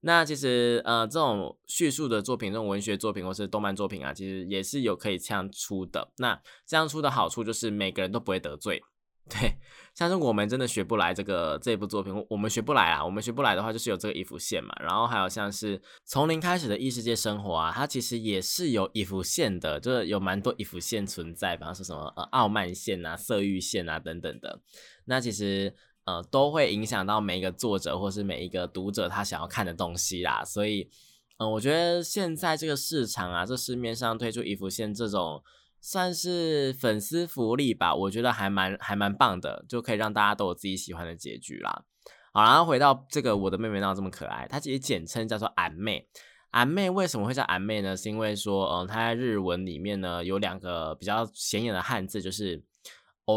[0.01, 6.11] 那其实，呃，这种叙述的作品，这种文学作品或是动漫作品啊，其实也是有可以这样出的。
[6.17, 8.81] 那这样出的好处就是每个人都不会得罪，
[9.29, 9.53] 对，
[9.93, 13.05] 像是我们真的学不来这个这部作品，我们学不来啊。
[13.05, 14.75] 我们学不来的话，就是有这个衣服线嘛。
[14.81, 24.59] 然后还有像是从零开始的异世界生活啊，它其实也是有衣服线的，就是有蛮多衣服线存在，比方说什么呃傲慢线啊、色欲线啊等等的。
[25.05, 25.75] 那其实
[26.17, 30.43] 呃都会影响到每一个作者或是每一个读者他想要看的东西啦。
[30.43, 30.89] 所以
[31.37, 35.43] 嗯，我觉得现在这个市场啊，这市面上推出衣服线这种。
[35.83, 41.85] 算是粉丝福利吧，我觉得还蛮还蛮棒的，就可以让大家都有自己喜欢的结局啦。
[42.31, 46.07] 好，然后回到这个我的妹妹闹这么可爱，她其实简称叫做俺妹。
[46.51, 47.97] 俺妹为什么会叫俺妹呢？
[47.97, 52.63] 是因为说，嗯，她在日文里面呢有两个比较显眼的汉字，就是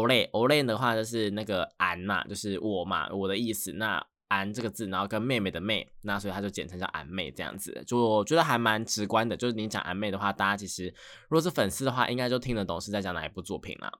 [0.03, 3.71] Olay，Olay 的话就是那个俺嘛，就是我嘛，我的意思。
[3.73, 9.37] 那俺这个字，然后跟妹妹的妹，那所以他就简称叫俺妹这样子，就我觉得还蛮直观的。
[9.37, 10.93] 就是你讲俺妹的话，大家其实
[11.29, 13.91] 如果是粉丝的话，应该就听得懂是在讲哪一部作品啦。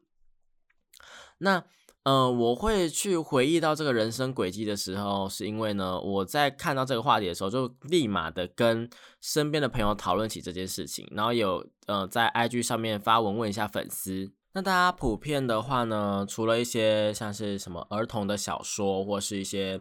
[1.37, 1.63] 那
[2.03, 8.89] 呃，我会去回忆到这个人生轨迹的时候，是因为呢，我在看到这个话题的时候，就立马的跟
[9.21, 14.31] 身边的朋友讨论起这件事情，然后有呃在 IG 上面发文问一下粉丝。
[14.55, 19.79] 那大家普遍的话呢，除了一些像是什么儿童的小说，或是一些。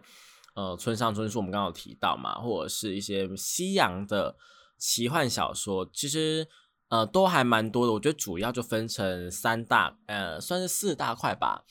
[0.57, 4.37] 呃，村上春树我们刚刚有提到嘛，或者是一些西洋的
[4.79, 6.47] 奇幻小说，其实
[6.91, 7.93] 呃都还蛮多的。
[7.93, 11.65] 我觉得主要就分成三大，呃，算是四大块吧。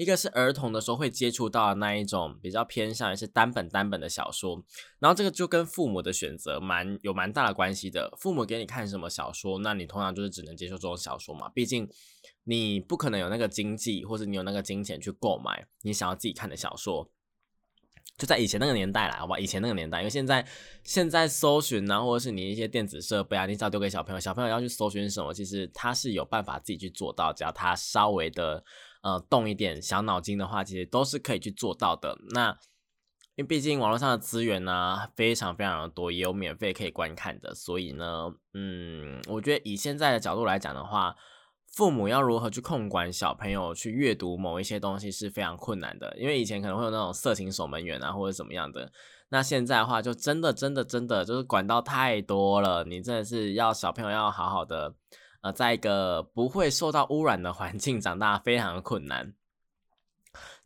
[0.00, 4.64] 一个是儿童的时候会接触到的那一种比较偏向于是单本单本的小说，
[4.98, 8.10] 然后这个就跟父母的选择蛮有蛮大的关系的。
[8.18, 11.86] 父母给你看什么小说，那你通常就是只能接受这种小说嘛，毕竟
[12.44, 17.10] 你不可能有那个经济或者你有那个金钱去购买你想要自己看的小说。
[18.16, 20.46] 就在以前那个年代啦，好吧，以前那个年代，因为现在
[20.82, 28.64] 现在搜寻啊，或者是你一些电子设备啊，你只要丢给小朋友，小朋友要去搜寻什么，其实他是有办法自己去做到，只要他稍微的
[29.02, 32.16] 呃动一点小脑筋的话，其实都是可以去做到的。
[32.34, 32.50] 那
[33.36, 41.16] 因为毕竟网络上的资源呢非常非常的多，也有免费可以观看的，所以呢，嗯，我觉得以现在的角度来讲的话。
[41.72, 48.90] 父母要如何去控管小朋友去阅读某一些东西是非常困难的，因为以前可能会有那种色情守门员啊，或者怎么样的。
[49.28, 54.96] 那现在的话，就真的真的真的就是管道太多了，你真的是要小朋友要好好的，
[55.42, 59.34] 呃，在一个不会受到污染的环境长大，非常的困难。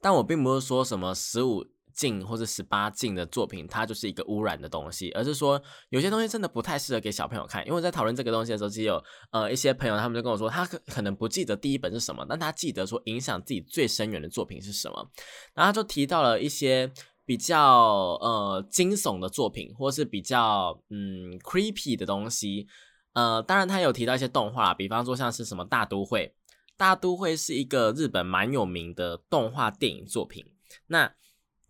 [0.01, 1.67] 但我并不是说什么十五。
[1.97, 7.65] 禁或者十八禁的作品，它就是一个污染的东西，而是说有些东西真的不太适合给小朋友看。
[7.69, 15.09] 因为在讨论这个东西的时候，其实有呃一些朋友他们就跟我说，他可可能不记得第一本是什么，但他记得说影响自己最深远的作品是什么。
[15.55, 16.93] 然后他就提到了一些
[17.25, 22.67] 比较呃惊悚的作品，或是比较嗯 creepy 的东西。
[23.15, 26.35] 呃，当然他有提到一些动画，比方说像是什么大都会，
[26.77, 30.45] 大都会是一个日本蛮有名的动画电影作品。
[30.89, 31.15] 那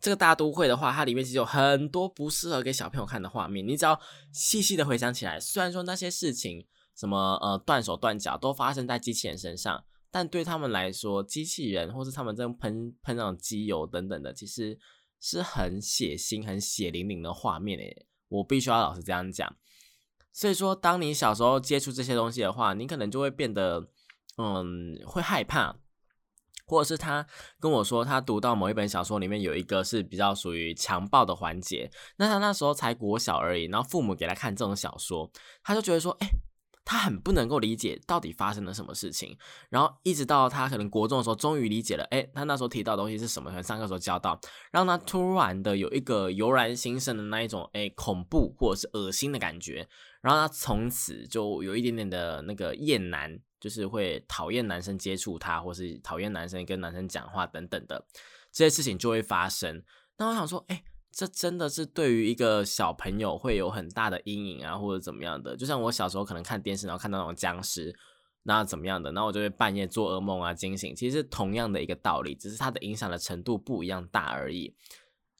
[0.00, 3.66] 这个大都会的话，它里面其实有很多不适合给小朋友看的画面。
[3.66, 3.98] 你只要
[4.32, 14.78] 细细的回想起来，虽然说那些事情，什么呃断手断脚都发生在机器人身上，但对他们来说，机器人或是他们在喷喷那种机油等等的，其实
[15.20, 18.06] 是很血腥、很血淋淋的画面诶。
[18.28, 19.54] 我必须要老实这样讲。
[20.34, 23.88] 所以说，当你小时候接触这些东西的话，你可能就会变得
[24.36, 25.76] 嗯会害怕。
[26.66, 27.26] 或者是他
[27.60, 35.30] 跟我说，他读到某一本小说里面有一个是比较属于强暴的环节，那他那时候才国小而已，然后父母给他看这种小说，
[35.62, 36.28] 他就觉得说，哎，
[36.82, 39.36] 他很不能够理解到底发生了什么事情，
[39.68, 44.40] 然后一直到他可能国中的时候，终于理解了，哎，他那时候提到的东西是什么，可能上课时候教到，
[44.72, 49.86] 让他突然的有一个油然心生的那一种，哎，恐怖或者是恶心的感觉，
[50.24, 53.38] 然后他从此就有一点点的那个厌男。
[53.60, 58.04] 就是会讨厌男生接触他，或是讨厌男生跟男生讲话等等的
[58.52, 59.82] 这些事情就会发生。
[60.18, 65.56] 那我想说，哎，这真的是对于一个小朋友会有很大的阴影啊，或者怎么样的？
[65.56, 67.96] 就像我小时候可能看电视，然后看到那种僵尸，
[68.42, 69.12] 那怎么样的？
[69.12, 70.94] 那我就会半夜做噩梦啊，惊醒。
[70.94, 74.76] 其实同样的一个道理，只是它的影响的程度不一样大而已。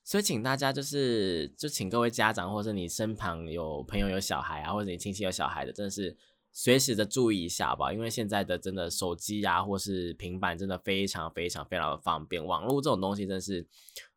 [0.04, 6.16] 所以，请大家就是，就请各位家长，或者你身旁有朋友有小孩啊，或者你亲戚有小孩的，真的是。
[6.56, 12.46] 随时的注意一下吧，因为现在的真的手机啊，或是平板，真的非常非常非常的方便。
[12.46, 13.66] 网络这种东西真是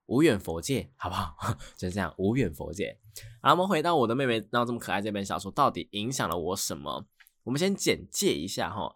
[0.05, 1.35] 无远佛界，好不好？
[1.75, 2.95] 就是这样，无远佛界。
[3.41, 7.07] 好，我们回到我的妹妹闹这么可爱这本小说，到底影响了我什么？
[7.45, 8.93] 我们先简介一下哈。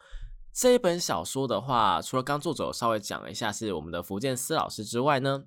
[0.53, 5.45] 这一本小说的话，除了刚作者稍微讲了一下是我们的福建司老师之外呢，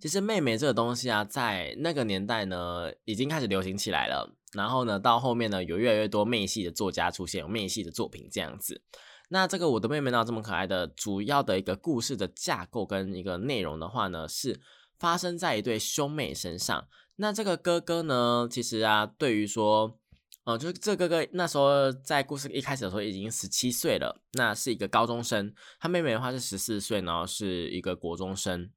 [0.00, 4.34] 其实妹妹这个东西啊，在那个年代呢，已经开始流行起来了。
[4.54, 8.80] 然后呢，到后面呢，有越来越多妹系的作家出现，有妹系的作品这样子。
[9.28, 14.58] 那这个我的妹妹呢这么可爱的主要的一个故事的架构跟一个内容的话呢，是
[14.98, 16.88] 发生在一对兄妹身上。
[17.16, 19.98] 那这个哥哥呢，其实啊，对于说，
[20.44, 25.52] 呃，就是这哥哥那时候在故事一开始的时候已经十七岁了，那是一个高中生。
[25.78, 28.70] 他妹妹的话是十四岁，然后是一个国中生。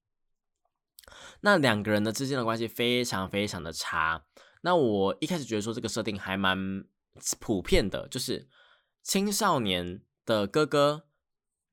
[1.42, 4.26] 那两个人的之间的关系非常非常的差。
[4.62, 6.86] 那我一开始觉得说这个设定还蛮
[7.40, 8.48] 普遍的，就是
[9.04, 10.02] 青少年。
[10.24, 11.08] 的哥哥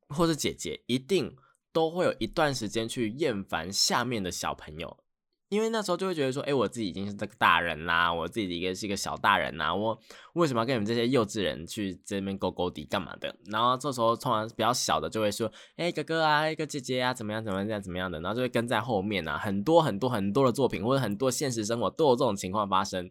[0.09, 1.37] 或者姐姐一定
[1.71, 5.05] 都会有一段时间去厌烦下面的小朋友，
[5.49, 9.99] 因为那时候就会觉得说，哎，我自己已经是这个大人啦，我自己一个是一个小大人啦，我
[10.35, 13.35] 为什么要跟你们这些幼稚人去这边勾勾底干嘛的？
[13.47, 23.11] 然后这时候通常比较小的就会说，哎，哥哥啊，一个姐姐啊，怎么样怎么样怎么样的，然后就会跟在后面啊，很多很多很多的作品或者很多现实生活都有这种情况发生。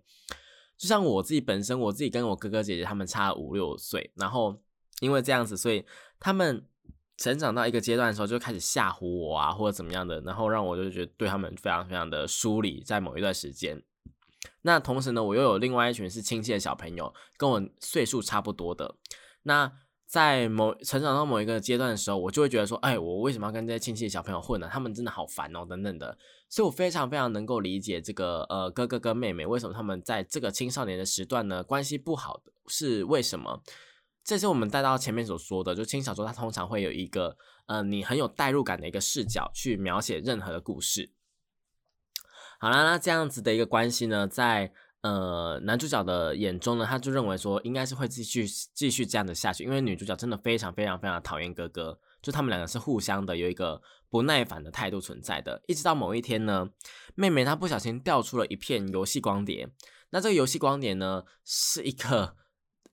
[0.77, 4.57] 就像我自己本身，我自己跟我哥哥姐姐他们差五六岁，然后。
[4.99, 5.85] 因为这样子，所以
[6.19, 6.65] 他们
[7.17, 13.81] 成长到一个阶段的时候，就开始吓唬我啊，或者怎么样的，然后让我就觉得对他们非常非常的疏离，在某一段时间。
[14.61, 18.95] 那同时呢，我又有另外一群是亲戚的小朋友，跟我岁数差不多的。
[19.43, 19.71] 那
[20.05, 24.69] 在某成长到某一个阶段的时候，我就会觉得说，哎，我为什么要跟这些亲戚的小朋友混呢？
[24.71, 26.17] 他们真的好烦哦，等等的。
[26.49, 33.61] 所以我非常非常能够理解这个呃哥哥跟妹妹为什么他们在这个青少年的时段呢关系不好的是为什么？
[34.27, 41.13] 这是我们带到前面所说的，就轻小说它通常会有一个，呃，你很有代入感的一个视角去描写任何的故事。
[42.59, 55.63] 好了，那这样子的一个关系呢，在呃男主角的眼中呢，他就认为说应该是会继续继续这样的下去，因为女主角真的非常非常非常讨厌哥哥，就他们两个是互相的有一个不耐烦的态度存在的。
[55.67, 56.67] 一直到某一天呢，
[57.15, 59.69] 妹妹她不小心掉出了一片游戏光碟，
[60.09, 62.35] 那这个游戏光碟呢是一个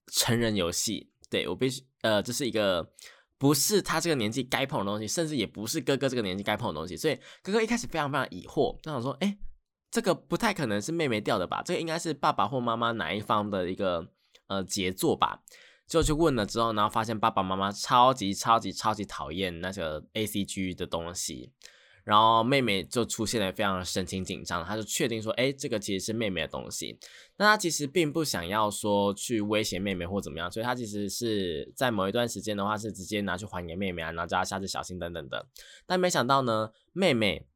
[0.07, 1.11] 成人游戏。
[1.35, 2.89] 对我必须，呃，这是一个
[3.39, 9.37] 不是他这个年纪该碰的东西，甚至也不是哥哥这个年纪该碰的东西，所以哥哥一开始非常非常疑惑，他想说，哎，
[9.91, 11.61] 这个不太可能是妹妹掉的吧？
[11.65, 14.07] 这个应该是爸爸或妈妈哪一方的一个
[14.47, 15.43] 呃杰作吧？
[15.89, 21.53] 就去问了之后，然后发现爸爸妈妈超级超级超级讨厌那个 A C G 的东西。
[22.05, 26.99] 然后妹妹就出现了，非常神情紧张，她就确定说，哎，这个其实是妹妹的东西。
[27.39, 35.49] 那她其实并不想要说去威胁妹妹或怎么样，所以她其实是在某一段时间的话，是直接拿去还给妹妹啊，然后叫她下次小心等等的。
[35.87, 37.47] 但没想到呢，妹妹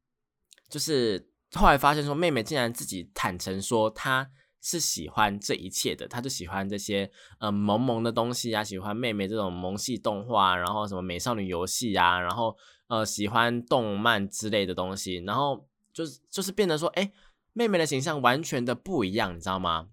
[0.67, 12.57] 就是后来发现说，妹妹竟然自己坦诚说，她是喜欢这一切的，她就喜欢这些呃萌萌的东西啊，喜欢妹妹这种萌系动画，然后什么美少女游戏啊，然后。
[12.89, 17.11] 呃，喜欢动漫之类的东西，然后就是就是变得说，哎，
[17.53, 19.89] 妹妹的形象完全的不一样，你知道吗？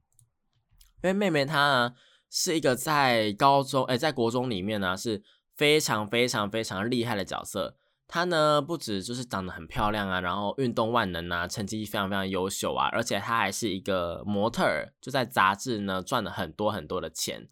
[1.03, 1.95] 因为妹妹她
[2.31, 5.23] 是一个在高中，哎，在国中里面呢是
[5.55, 7.77] 非常非常非常厉害的角色。
[8.09, 17.47] 她呢不止就是长得很漂亮啊，然后运动万能啊，成绩非常非常优秀啊，而且她还是一个模特儿，就在杂志呢赚了很多很多的钱。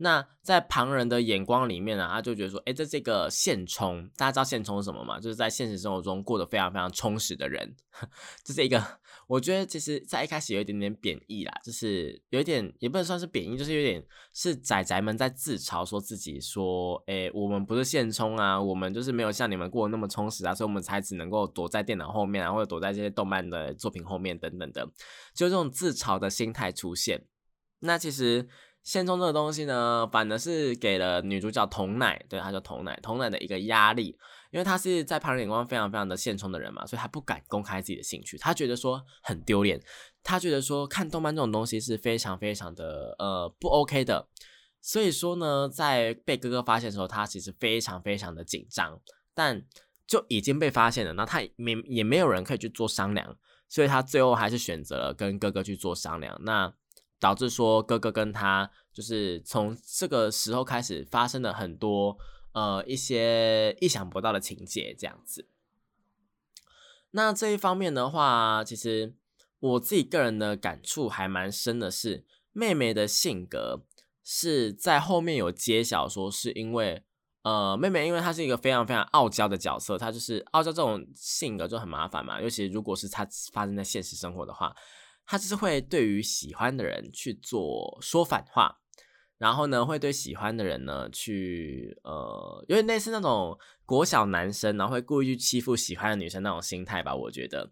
[0.00, 5.18] 那在旁人的眼光里面呢，他就觉得说，哎，这这个现充，大家知道现充是什么吗？
[5.18, 7.74] 就是在现实生活中过得非常非常充实的人，
[8.44, 8.80] 这是一个，
[9.26, 14.00] 我觉得其实在一开始有一点点贬义啦，就是有一点也不能算是贬义，就是有点
[14.32, 24.86] 是仔仔们在自嘲，说自己说，哎，我们不是现充啊，我们就是没有像你们过得那么充实啊，所以我们才只能够躲在电脑后面啊，或者躲在这些动漫的作品后面等等的，
[25.34, 27.24] 就这种自嘲的心态出现。
[27.80, 28.48] 那其实。
[28.84, 34.16] 现充这个东西呢，反而是给了女主角童奶，对，她叫童奶，童奶的一个压力，
[34.50, 39.78] 因为她是在旁人眼光非常非常的现充的人嘛，所以她不敢公开自己的兴趣，她觉得说很丢脸，
[40.22, 44.26] 她觉得说看动漫这种东西是非常非常的呃不 OK 的，
[44.80, 48.98] 所以说呢，在被哥哥发现的时候，她其实非常非常的紧张，
[49.34, 49.62] 但
[50.06, 53.36] 就已经被发现了，那她没也没有人可以去做商量，
[53.68, 56.72] 所以她最后还是选择了跟哥哥去做商量，那。
[57.20, 62.16] 导致说哥哥跟他就是从这个时候开始发生了很多
[62.52, 65.48] 呃一些意想不到的情节这样子。
[67.10, 69.14] 那这一方面的话，其实
[69.58, 73.84] 我自己个人的感触还蛮深的是，妹妹的性格
[74.22, 77.02] 是在后面有揭晓说是因为
[77.42, 84.74] 呃妹妹因为她是一个非常非常傲娇的角色，她就是傲娇这种性格就很麻烦嘛，尤其如果是她发生在现实生活的话。
[85.30, 88.80] 他就是会对于喜欢的人去做说反话，
[89.36, 97.14] 然后呢，会对喜欢的人呢去呃，有点类似那种国小男生，然后会故意去欺负喜欢的女生那种心态吧。
[97.14, 97.70] 我觉得，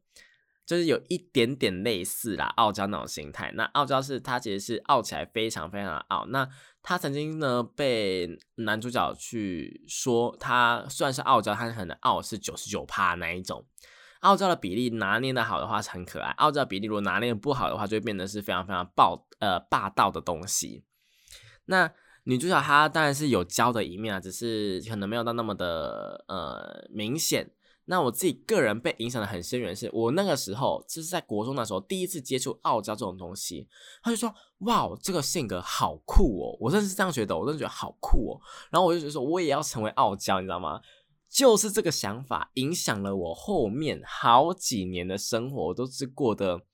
[0.66, 3.50] 就是有一点点类似啦，傲娇那种心态。
[3.54, 6.26] 那傲娇是他其实是傲起来非常非常的傲。
[6.26, 6.46] 那
[6.82, 13.66] 他曾经呢被男主角去说，他虽然是傲娇，他很傲是九十九趴那一种。
[14.20, 20.84] 傲娇的比例拿捏的好的话是很可爱，傲娇比例如果拿捏的不好的话，就会变得是非常非常暴呃霸道的东西。
[21.66, 21.92] 那
[22.24, 27.52] 女主角她当然是有娇的一面啊，只是可能没有到那么的呃明显。
[27.88, 33.68] 那我自己个人被影响的很深远，是我那个时候就是在国中的时候第一次接触傲娇这种东西，
[34.02, 38.40] 他就说哇，这个性格好酷哦，我真的是这样觉得，我真的觉得好酷哦。
[38.70, 40.80] 然后我就觉得说我也要成为傲娇，你知道吗？
[41.28, 46.66] 就是这个想法影响了我后面好几年的生活，都是过得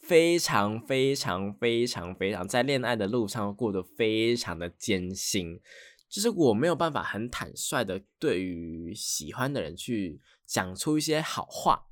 [0.00, 5.60] 非常非常非常非常在恋爱的路上过得非常的艰辛。
[6.08, 11.88] 就是我没有办法很坦率的对于喜欢的人去讲出一些好话，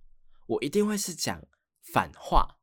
[0.47, 1.47] 我一定会是讲
[1.93, 2.56] 反话。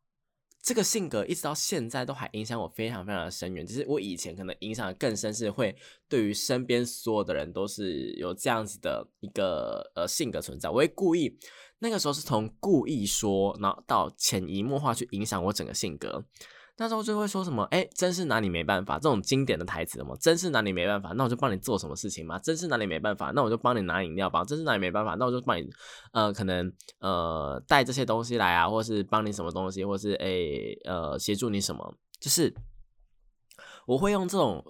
[0.64, 3.66] 这个性格一直到现在都还影响我非常非常的深远。
[3.66, 5.76] 就是我以前可能影响更深，是会
[6.08, 10.70] 对于身边所有的人都是有这样子的一个呃性格存在。
[10.70, 11.38] 我会故意
[11.80, 16.26] 那个时候是从故意说，然后到潜移默化去影响我整个性格。
[16.78, 25.70] 那时候就会说什么，哎，真是拿你没办法，这种经典的台词嘛，真是拿你没办法，那我就帮你做什么事情嘛，真是拿你没办法，那我就帮你拿饮料吧，真是拿你没办法，那我就帮你，
[26.14, 30.28] 呃，可能呃带这些东西来啊，或是帮你什么东西，或是哎
[30.86, 32.52] 呃协助你什么，就是
[33.86, 34.64] 我会用这种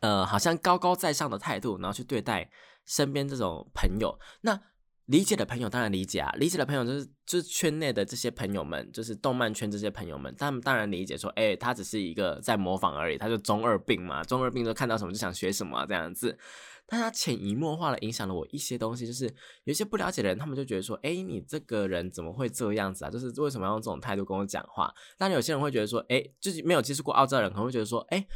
[0.00, 2.50] 呃好像高高在上的态度，然后去对待
[2.84, 4.60] 身边这种朋友，那。
[5.06, 16.38] 理解的朋友当然理解啊，理解的朋友就是就是圈内的这些朋友们，就是动漫圈这些朋友们，他们当然理解说，哎，他只是一个在模仿而已，他就中二病嘛，中二病就看到什么就想学什么这样子，
[16.86, 19.30] 但他潜移默化的影响了我一些东西，就是
[19.64, 23.10] 有些不了解的人，他们就觉得说，哎，你这个人怎么会这样子啊？
[23.10, 24.90] 就是为什么要用这种态度跟我讲话？
[25.18, 28.26] 但有些人会觉得说，哎，就是没有接触过澳洲人，可能会觉得说，哎，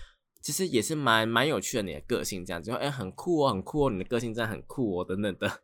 [0.43, 5.63] 其实也是蛮蛮有趣的，你的个性这样子，哎，很酷哦，很酷哦，你的个性真的很酷哦，等等的。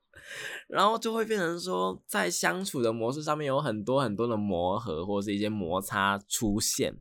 [0.69, 6.95] 然后就会变成说，在相处的模式上面有很多很多的磨合，或者是一些摩擦出现。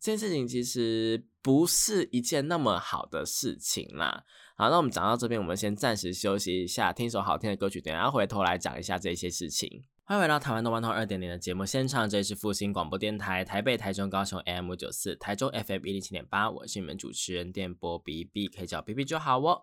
[0.00, 4.24] 这件事情其实不是一件那么好的事情啦。
[4.56, 9.84] 好，那我们讲到这边，我们先暂时休息一下，听首好听的歌曲，等下回头来讲一下这些事情。
[10.06, 19.62] 欢迎回到台湾动漫通二点零的节目现场，这里是复兴广播电台台北、台中、高雄 AM 九四，台中 FM 一零七点八，我是你们主持人电波 B B，可以叫 B B 就好哦。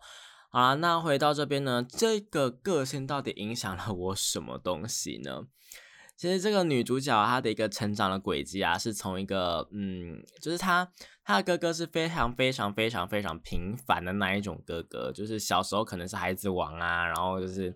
[0.54, 5.44] 好了，那回到这边呢，这个个性到底影响了我什么东西呢？
[6.18, 10.92] 其实这个女主角她的一个成长的轨迹啊，是从一个嗯，就是她
[11.24, 17.74] 她的哥哥是非常非常非常非常平凡的那一种哥哥，就是小时候可能是孩子王啊，然后就是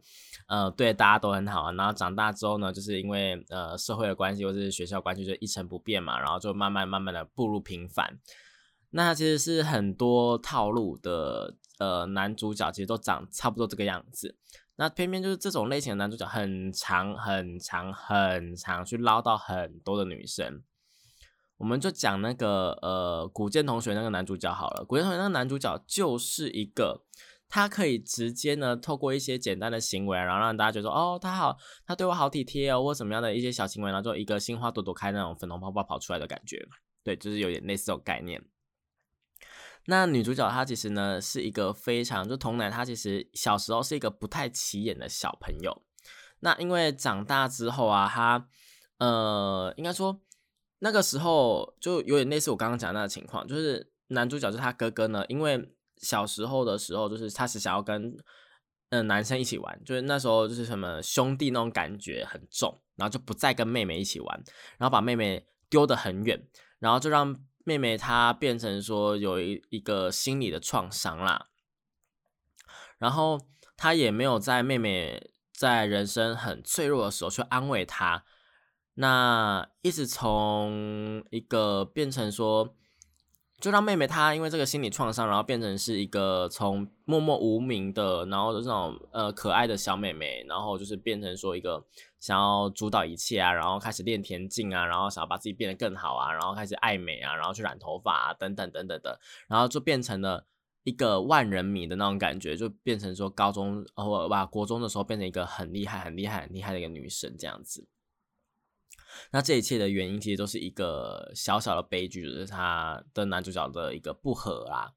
[0.49, 8.19] 呃对大家都很好啊，然后长大之后呢，就是因为呃社会的关系或者是学校关系就一成不变嘛，然后就慢慢慢慢的步入平凡。
[8.89, 11.55] 那其实是很多套路的。
[11.79, 14.37] 呃，男主角其实都长差不多这个样子，
[14.77, 20.63] 那偏偏就是这种类型的男主角，很长很长很长，去捞到很多的女生。
[21.57, 24.83] 我们就讲那个呃，古剑同学那个男主角好了。
[24.83, 27.05] 古剑同学那个男主角就是一个，
[27.47, 31.57] 他可以直接呢，透过一些简单的行为，然后让大家觉得，哦，他好，
[31.87, 36.61] 他对我好体贴哦，或什么样的一些小行为，然后就一个心花朵朵开那种粉红泡泡跑出来的感觉。
[37.03, 38.43] 对，就是有点类似这种概念。
[39.87, 45.83] 那女主角她其实呢是一个非常就童奶，她其实小时候是一个不太起眼的小朋友。
[46.39, 48.47] 那因为长大之后啊，她
[48.97, 50.19] 呃应该说
[50.79, 58.17] 那个时候就有点类似我刚刚讲那个情况，就是男主角就是他哥哥呢，因为小时候的时候就是他是想要跟
[58.89, 64.43] 嗯男生一起玩，就是那时候就是什么兄弟那种感觉很重，然后就不再跟妹妹一起玩，
[64.77, 66.47] 然后把妹妹丢得很远，
[66.79, 67.35] 然后就让。
[67.65, 71.49] 妹妹她变成说有一一个心理的创伤啦，
[72.97, 73.41] 然后
[73.75, 78.23] 他也没有在妹妹在人生很脆弱的时候去安慰她，
[78.93, 82.77] 那一直从一个变成说。
[83.61, 91.83] 就让妹妹她因为这个心理创伤，然后变成是一个从默默无名的，然后这种呃可爱的小妹妹，然后就是变成说一个
[92.19, 100.45] 想要主导一切啊，然后开始练田径啊，然后想要把自己变得更好啊，然后开始爱美啊，然后去染头发啊，等等等等的，然后就变成了
[100.83, 107.87] 一个万人迷的那种感觉，就变成说高中或吧国中的时候变成一个很厉害、很厉害、很厉害的一个女生这样子。
[109.31, 114.91] 那这一切的原因其实都是一个小小的悲剧，就是他的男主角的一个不和啊。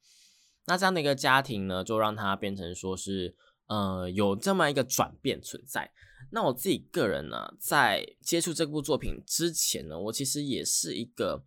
[0.67, 3.35] 那这样的一个家庭呢，就让他变成说是，
[3.69, 5.91] 呃，有这么一个转变存在。
[6.31, 11.43] 那我自己个人呢，在接触这部作品之前呢，我其实也是一个，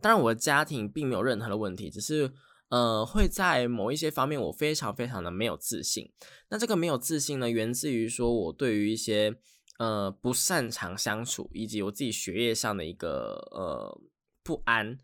[0.00, 2.32] 当然我的家庭并没有任何的问题，只是
[2.68, 6.12] 呃会在某一些方面我非常非常的没有自信。
[6.48, 9.34] 那这个没有自信呢，源自于说我对于一些
[9.80, 14.00] 呃不擅长相处，以及我自己学业上的一个呃
[14.44, 14.98] 不安。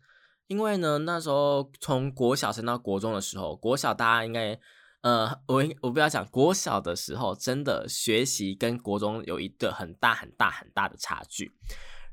[0.45, 4.59] 因为呢，那时候从国小升到国中的时候，国小大家应该。
[5.01, 11.53] 呃，我我不要讲国小的时候，真的学习跟国中有一个很大很大很大的差距。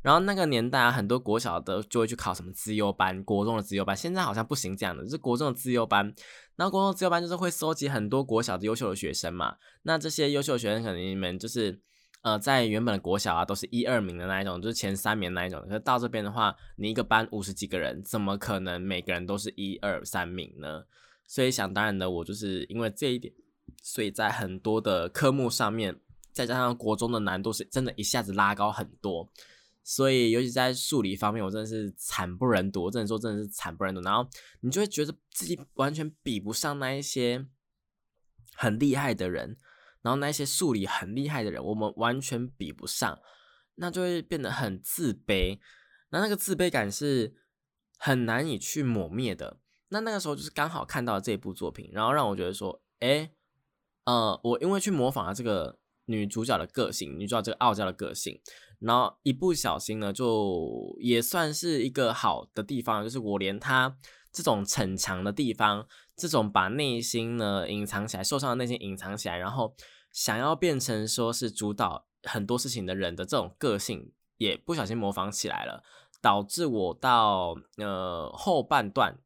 [0.02, 6.14] 然后那个年代啊，很多国小的就会去考什么资优班，国中的资优班，现在好像不行这样的，就是国中的资优班。
[6.56, 9.56] 然后国中资优班就是会收集很多国小的优秀的学生嘛。
[9.82, 11.80] 那这些优秀的学生可能你们就是
[12.24, 15.60] 呃，在原本的国小啊，都是一二名的那一种，就是前三名那一种。
[15.68, 20.84] 可是到这边的话，你一个班五十几个人，怎么可能每个人都是一二三名呢？
[21.26, 23.34] 所以想当然的，我就是因为这一点，
[23.82, 26.00] 所以在很多的科目上面，
[26.32, 29.30] 再加上国中的难度是真的一下子拉高很多，
[29.82, 32.84] 所以尤其在数理方面，我真的是惨不忍睹。
[32.84, 34.00] 我只能说真的是惨不忍睹。
[34.00, 34.26] 然后
[34.60, 37.44] 你就会觉得自己完全比不上那一些
[38.54, 39.58] 很厉害的人，
[40.04, 43.18] 然后那些数理很厉害的人，我们完全比不上，
[43.76, 45.58] 那就会变得很自卑。
[46.10, 47.34] 那那个自卑感是
[47.98, 49.58] 很难以去抹灭的。
[49.88, 53.30] 那那个时候就是刚好看到这部作品，然后让我觉得说，哎，
[54.04, 58.40] 呃，我因为去模仿了这个女主角的个性，女主角这个傲娇的个性，
[58.80, 63.96] 然后一不小心呢，就也算是一个好的地方，就是我连她
[64.32, 65.86] 这种逞强的地方，
[66.16, 69.74] 这种把内心呢隐藏起来，受伤的内心隐藏起来，然后
[70.14, 75.82] 想要变成说是主导很多事情的人的这种个性，也不小心模仿起来了，
[76.22, 79.18] 导致我到呃后半段。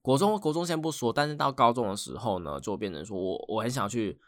[0.00, 4.18] 国中国中先不说，但是到高中的时候呢，就变成说我我很想去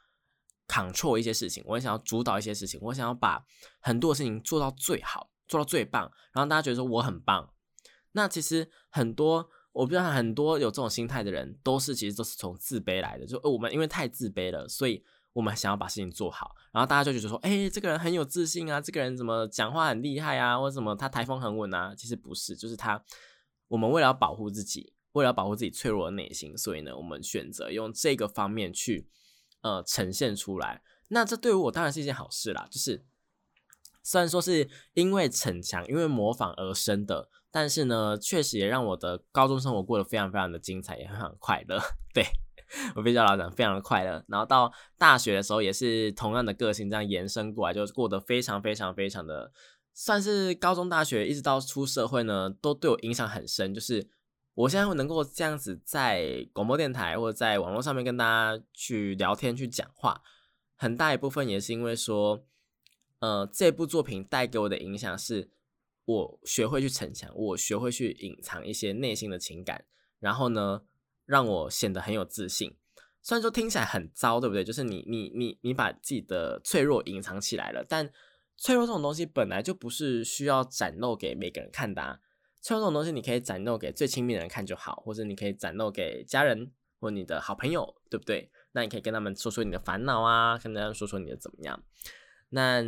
[0.69, 3.47] control 一些事情，我很想要主导一些事情，我想要把
[3.81, 7.51] 很多事情做到最好，做到最棒，然后大家觉得说我很棒。
[8.13, 15.03] 那其实很多我不知道很多有这种心态的人，都是其实都是从自卑来的，就我们因为太自卑了，所以
[15.33, 23.03] 我们想要把事情做好，然后大家就觉得说，哎，这个人很有自信啊，这个人怎么讲话很厉害啊，或者什么他台风很稳啊，其实不是，就是他
[23.68, 24.93] 我们为了要保护自己。
[25.12, 29.07] 为了保护自己脆弱的内心，所以呢，我们选择用这个方面去
[29.61, 30.83] 呃呈现出来。
[31.09, 32.66] 那这对于我当然是一件好事啦。
[32.70, 33.05] 就是
[34.03, 41.78] 虽然说是因为逞强、因为模仿而生的，但是呢，确实也让我的高中生活过得非常非常的精彩，也很快乐。
[42.14, 42.24] 对
[42.95, 44.25] 我比较老讲，非常的快乐。
[44.29, 49.53] 然后到大学的时候，也是同样的个性这样延伸过来，就过得非常非常非常的，
[49.93, 53.75] 算是高中、大学一直到出社会呢，都对我影响很深。
[53.75, 54.09] 就是。
[54.55, 60.20] 我现在能够这样子在广播电台或者在网络上面跟大家去聊天、去讲话，
[60.77, 62.45] 很大一部分也是因为说，
[63.20, 65.49] 呃，这部作品带给我的影响是，
[66.05, 69.87] 我学会去逞强，我学会去隐藏一些内心的情感，
[70.20, 70.83] 然后呢，
[71.33, 72.76] 让我显得很有自信。
[73.22, 74.62] 虽然说听起来很糟，对不对？
[74.62, 78.12] 就是你、你、你、你把自己的脆弱隐藏起来了，但
[78.59, 82.20] 脆弱这种东西本来就不是需要展露给每个人看的。
[82.61, 86.70] 脆弱这种东西，你可以展露给最亲密的人看就好，或者你可以展露给家人
[87.01, 88.51] 或你的好朋友，对不对？
[88.72, 91.83] 那你可以跟他们说说你的烦恼啊，跟他们说说你的怎么样。
[92.51, 92.83] 那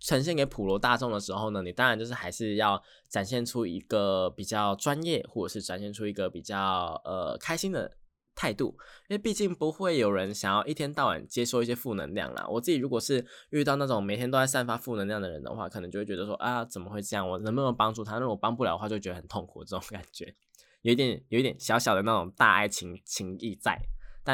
[0.00, 7.96] 呈现给普罗大众的时候呢，你当然就是还是要展现出一个比较专业，或者是展现出一个比较呃开心的。
[8.32, 8.74] 态度，
[9.08, 12.46] 因为毕竟不会有人想要一天到晚接收一些负能量啦。
[12.48, 17.28] 我自己如果是遇到那种每天都在散发负能量的人的话，可能就会觉得说啊，怎么会这样？
[17.28, 18.18] 我能不能帮助他？
[18.18, 19.62] 如果帮不了的话，就觉得很痛苦。
[19.62, 20.34] 这种感觉，
[20.80, 23.78] 有一点，有一点小小的那种大爱情情谊在。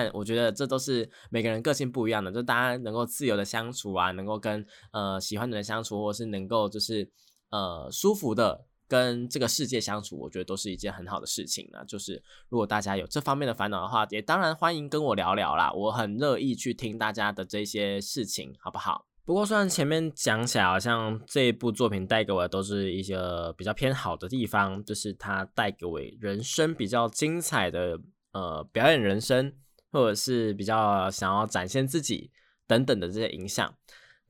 [0.05, 7.11] 但我觉得这都是每个人个性不一样的，就大家能够自由的相处啊，能够跟呃喜欢的人相处，或者是能够就是
[7.51, 8.66] 呃舒服的。
[8.88, 11.84] 跟这个世界相处，我觉得都是一件很好的事情呢。
[11.88, 15.72] 就是如果大家有这方面的烦恼的话，也当然欢迎跟我聊聊啦。
[15.72, 19.05] 我很乐意去听大家的这些事情，好不好？
[19.24, 23.18] 不过虽然前面讲起来，好像这一部作品带给我的都是一些
[23.59, 27.99] 比较偏好的地方，就是它带给我人生比较精彩的
[28.34, 29.53] 呃表演人生，
[29.97, 32.30] 或者是比较想要展现自己
[32.66, 33.74] 等等的这些影响。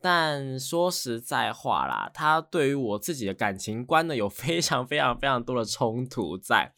[0.00, 6.72] 但说实在话啦，他对于我自己的感情观呢，有非常非常非常多的冲突在。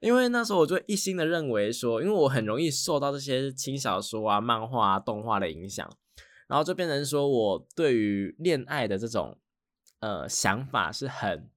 [0.00, 5.90] 因为那时候我就一心的认为说，因为我很容易受到这些轻小说啊、漫画啊、动画的影响，
[6.46, 9.38] 然后就变成说我对于恋爱的这种
[10.00, 11.48] 呃想法是很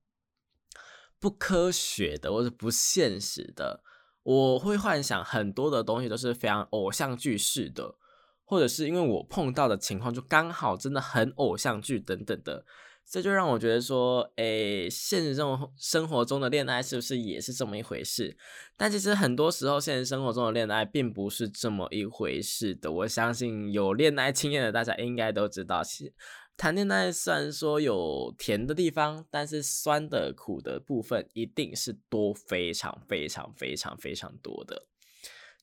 [1.19, 3.83] 不科学的，或者不现实的。
[4.23, 7.95] 我会幻想很多的东西都是非常偶像剧式的。
[8.43, 12.65] 或者是因为我碰到的情况就刚好真的很偶像剧等等的，
[13.09, 18.35] 这就让我觉得说，诶，现实中生活中的恋爱是不是也是这么一回事？
[18.75, 22.91] 但其实很多时候，现实生活中的恋爱并不是这么一回事的。
[22.91, 26.13] 我相信有恋爱经验的大家应该都知道，其实
[26.61, 34.85] 谈恋爱虽然说有甜的地方，但是酸的苦的部分一定是多非常非常非常非常多的。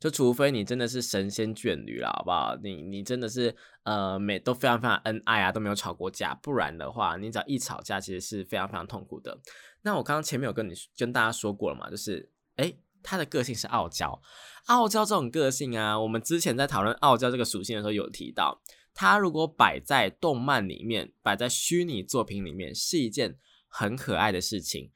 [0.01, 2.57] 就除非你真的是神仙眷侣了，好不好？
[2.61, 6.35] 你你真的是呃，每都非常非常恩爱啊，都没有吵过架。
[6.43, 9.39] 不然的话，你只要一吵架，其实是非常非常痛苦的。
[9.83, 14.21] 那我刚刚前面有跟你跟大家说过了嘛，就是诶，他的个性是傲娇，
[14.67, 18.61] 傲娇这种个性啊，我们之前在讨论傲娇这个属性的时候有提到，
[19.01, 23.39] 他如果摆在动漫里面，摆在虚拟作品里面，是一件
[23.69, 24.91] 很可爱的事情。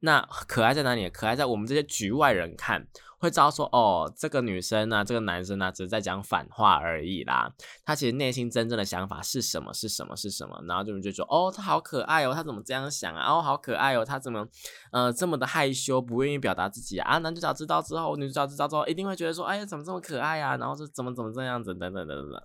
[0.00, 1.08] 那可爱在哪里？
[1.08, 2.88] 可爱在我们这些局外人看。
[3.20, 7.48] 会知道说哦，这个女生呢，这个男生呢，只是在讲反话而已啦。
[7.84, 9.72] 他其实内心真正的想法是什么？
[9.72, 10.16] 是什么？
[10.16, 10.60] 是什么？
[10.66, 13.32] 然后就就说哦，他好可爱哦，他怎么这样想啊？
[13.32, 14.44] 哦，好可爱哦，他怎么
[14.90, 17.18] 呃这么的害羞，不愿意表达自己啊？
[17.18, 20.56] 男主角知道之后，女主角知道之后，一定会觉得说，哎呀，怎么这么可爱啊？
[20.56, 22.42] 然后是怎么怎么这样子，等等等等。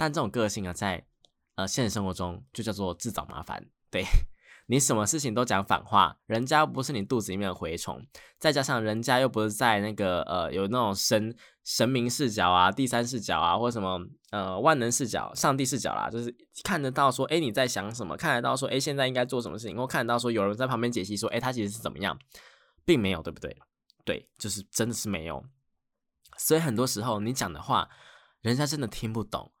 [0.00, 1.04] 但这种个性啊，在
[1.56, 4.02] 呃现实生活中就叫做自找麻烦，对。
[4.66, 8.06] 你什么事情都讲反话，人家不是你肚子里面的蛔虫，
[8.38, 18.16] 再加上人家又不是在那个呃有那种神神明视角啊、第三视角啊，或什么呃万能视角、上帝视角啦，就是看得到说，哎你在想什么？
[18.16, 19.76] 看得到说，哎现在应该做什么事情？
[19.76, 22.18] 或看得到说有人在旁边解析说，哎他其实是怎么样，
[22.86, 23.54] 并没有，对不对？
[24.04, 25.44] 对，就是真的是没有。
[26.38, 27.88] 所以很多时候你讲的话，
[28.40, 29.52] 人家真的听不懂。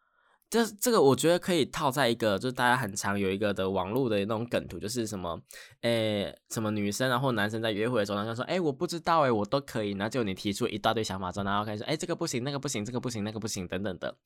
[0.50, 5.40] 这这个我觉得可以套在一个，就是大家很常有一个的网络的那种梗图，就是什么，
[5.82, 14.16] 诶，什么女生然后男生在约会的时候，然后说，诶，我不知道，诶，我都可以，然后就你提出一大堆想法之后，然后开始说，诶，这个不行，那个不行，这个不行，那个不行，等等的，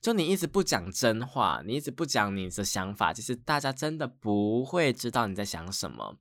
[0.00, 6.16] 就你一直不讲真话，你一直不讲你的想法，其实大家真的不会知道你在想什么。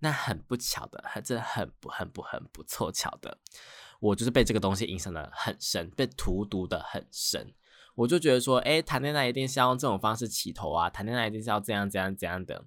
[0.00, 3.38] 那很不巧的，还真的很不很不很不凑巧的，
[4.00, 7.54] 我就是被这个东西影响的很深，被荼毒的很深。
[7.94, 12.64] 我就觉得说，哎，谈恋爱一定是要用这种方式起头啊，谈恋爱一定是要这样、这样、这样的。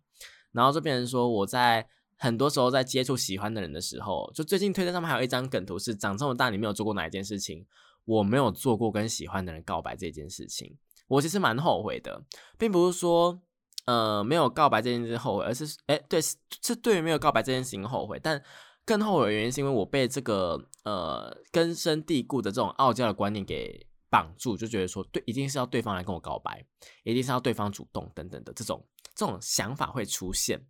[0.51, 7.65] 然后就变成说，我在很多时候在接触喜欢的人的时候，就最近推特上面还有一张梗图，是长这么大你没有做过哪一件事情？
[8.05, 12.21] 我没有做过跟喜欢的人告白这件事情，我其实蛮后悔的，
[12.57, 13.41] 并不是说，
[13.85, 18.39] 呃，没有告白这件事后悔，而是，哎，对，是对于没有告白这件事情后悔，但
[18.85, 23.87] 更后悔的原因是因为我被这个呃根深蒂固的这种傲娇的观念给。
[24.15, 26.65] 绑住就觉得说对，一定是要对方来跟我告白，
[27.03, 30.65] 一定是要对方主动等等的这种这种想法会出现。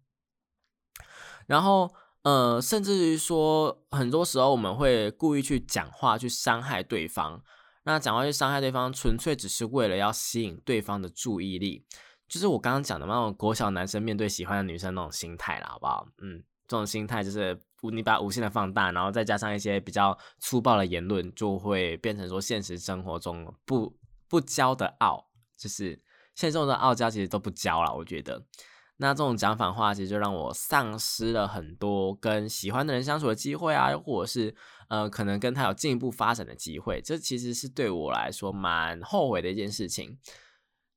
[1.46, 1.94] 然后
[2.24, 7.44] 呃，甚至于说，很多时候我们会故意去讲话去伤害对方。
[7.84, 11.86] 那讲话去伤害对方，纯粹只是为了要吸引对方的注意力，
[12.28, 16.08] 就是我刚刚讲的那种国小男生面对喜欢的女生那种心态啦，好不好？
[16.24, 17.62] 嗯，这种心态就是。
[17.92, 25.28] 你把无限的放大，然后再加上一些比较粗暴的言论，就会变成说现实生活中不不骄的傲，
[25.58, 26.02] 就是
[26.34, 27.96] 现实中的傲娇其实都不骄了。
[27.96, 28.44] 我觉得，
[28.98, 34.56] 那这种讲反话，其实就让我丧失了很多跟喜欢的人相处的机会啊，又或者是
[34.88, 37.02] 呃，可能跟他有进一步发展的机会。
[37.02, 40.18] 这其实是对我来说蛮后悔的一件事情。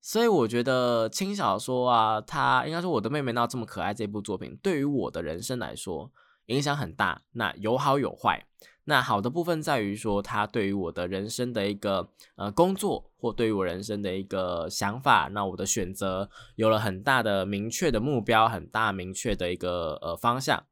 [0.00, 6.10] 所以我觉得轻小说啊，它应该说我的妹妹闹这么可爱这部作品，对于我的人生来说。
[6.48, 8.44] 影响很大，那有好有坏。
[8.84, 20.64] 那好的部分在于说，它对于我的人生的一个呃工作，或对于我人生的一个想法，那我的选择有了很大的明确的目标，很大明确的一个呃方向。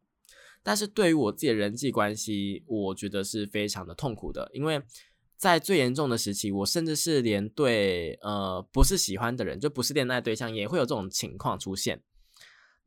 [0.63, 4.81] 但是对于我自己的人际关系，我觉得是非常的痛苦的，因为
[5.37, 12.01] 在最严重的时期，我甚至是连对呃不是喜欢的人，就不是恋爱对象，也会有这种情况出现。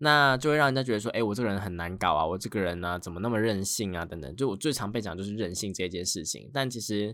[0.02, 4.06] 那就会让人家觉得说，哎，我这个人很难搞啊，我这个人呢，怎么那么任性啊？
[4.06, 6.50] 等等，就我最常被讲就是任性这件事情。
[6.54, 7.14] 但其实，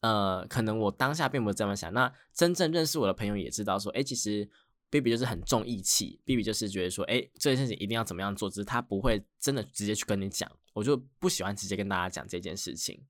[0.00, 1.92] 呃，可能我当下并不是这么想。
[1.92, 4.48] 那真正认识我的朋友也知道说，哎，其实
[4.90, 10.50] baby 就是很重义气 baby 就是觉得说，哎，这件事情一定要怎么样做，只是他不会真的直接去跟你讲。
[10.72, 13.04] 我就不喜欢直接跟大家讲这件事情。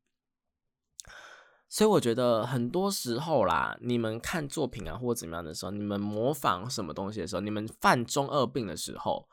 [1.72, 9.28] 所以我觉得很多时候啦，你们看作品啊或者怎么样的时候，你们模仿什么东西的时候，你们犯中二病的时候，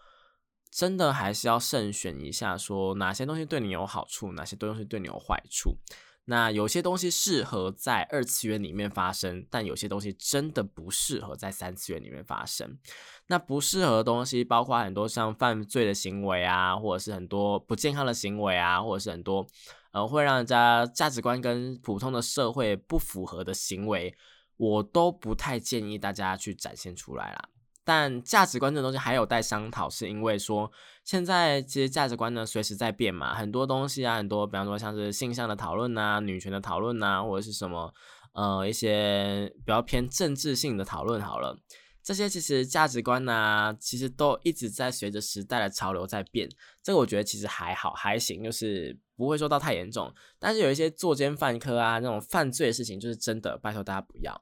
[0.70, 5.80] 真的还是要慎选一下，说哪些东西对你有好处，哪些东西对你有坏处。
[6.26, 12.78] 那有些东西适合在二次元里面发生，但有些东西真的不适合在三次元里面发生。
[13.28, 19.48] 那不适合的东西，包括很多像犯罪的行为啊，或者是很多不健康的行为啊，或者是很多。
[19.92, 24.16] 呃，会让人家价值观跟普通的社会不符合的行为，
[24.58, 27.50] 我都不太建议大家去展现出来啦。
[27.84, 30.70] 但价值观这东西还有待商讨，是因为说
[31.06, 37.94] 现在其实价值观呢随时在变嘛，很多东西啊，很多比方说像是性向的讨论啊、女权的讨论啊，或者是什么
[38.34, 41.58] 呃一些比较偏政治性的讨论，好了，
[42.08, 46.48] 这些其实价值观呢，其实都一直在随着时代的潮流在变。
[46.82, 50.10] 这个我觉得其实还好，还行，就是不会说到太严重。
[50.40, 54.42] 但是有一些作奸犯科啊，那种犯罪的事情，就是真的拜托大家不要。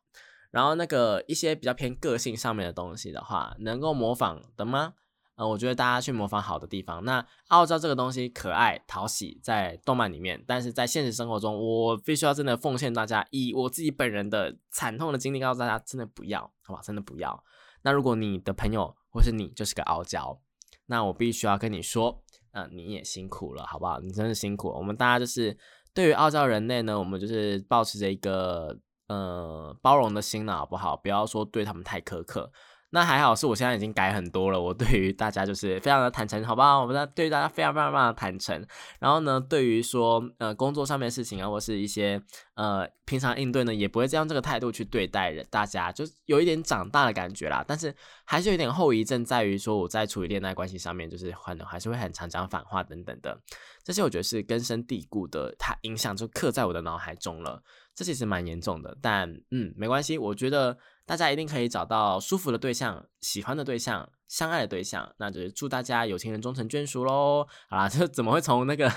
[0.52, 4.94] 然后那个一些比较偏个性上面的东西的话，能够模仿的吗？
[5.36, 7.04] 呃，我觉得大家去模仿好的地方。
[7.04, 16.82] 那傲娇这个东西可爱讨喜，在动漫里面，但是在现实生活中，我必须要真的奉献大家，以我自己本人的惨痛的经历告诉大家，真的不要，好吧？
[16.82, 17.44] 真的不要。
[17.82, 20.40] 那如果你的朋友或是你就是个傲娇，
[20.86, 24.00] 那我必须要跟你说，嗯，你也辛苦了，好不好？
[24.00, 24.78] 你真的辛苦了。
[24.78, 25.58] 我们大家就是
[25.94, 28.80] 对于傲娇人类呢，我们就是保持着一个。
[29.08, 30.98] 呃，包容的心呢，好不好？
[30.98, 32.52] 不要说对他们太苛刻。
[32.96, 34.62] 那还好，是我现在已经改很多了。
[34.62, 36.80] 我对于大家就是非常的坦诚，好不好？
[36.80, 38.66] 我们对于大家非常非常非常的坦诚。
[39.00, 42.22] 然后呢，对于说呃工作上面的事情啊，或是一些
[42.54, 45.46] 呃平常应对呢，也不会再用这个态度去对待人。
[45.50, 47.62] 大家就有一点长大的感觉啦。
[47.68, 47.94] 但是
[48.24, 53.38] 还是有点后遗症，在于说我在处理恋爱关系上面，就是可能还是会很常讲反话等等的。
[53.84, 57.62] 这些我觉得是根深蒂固的，它影响就刻在我的脑海中了。
[57.96, 60.18] 这其实蛮严重的，但嗯，没关系。
[60.18, 65.10] 我觉得大家一定可以找到舒服的对象、喜欢的对象、相爱的对象。
[65.18, 67.48] 那就是祝大家有情人终成眷属喽！
[67.70, 68.90] 好啦， 这怎么会从那个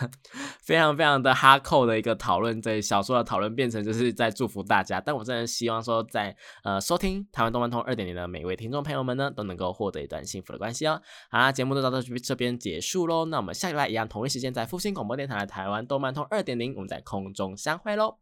[0.62, 5.00] 非常非常的哈扣的一个讨论，在小说的讨论，变成就是在祝福大家？
[5.00, 11.00] 但我真的希望说，在呃收听台湾动漫通二点零的每一位听众朋友们呢，都能够获得一段幸福的关系哦。
[11.30, 13.26] 好啦，节目就到这这边结束喽。
[13.26, 18.16] 那我们下礼拜一样同一时间在复兴广播电台的台湾动漫通二点零，我们在空中相会喽。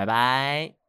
[0.00, 0.80] 拜拜。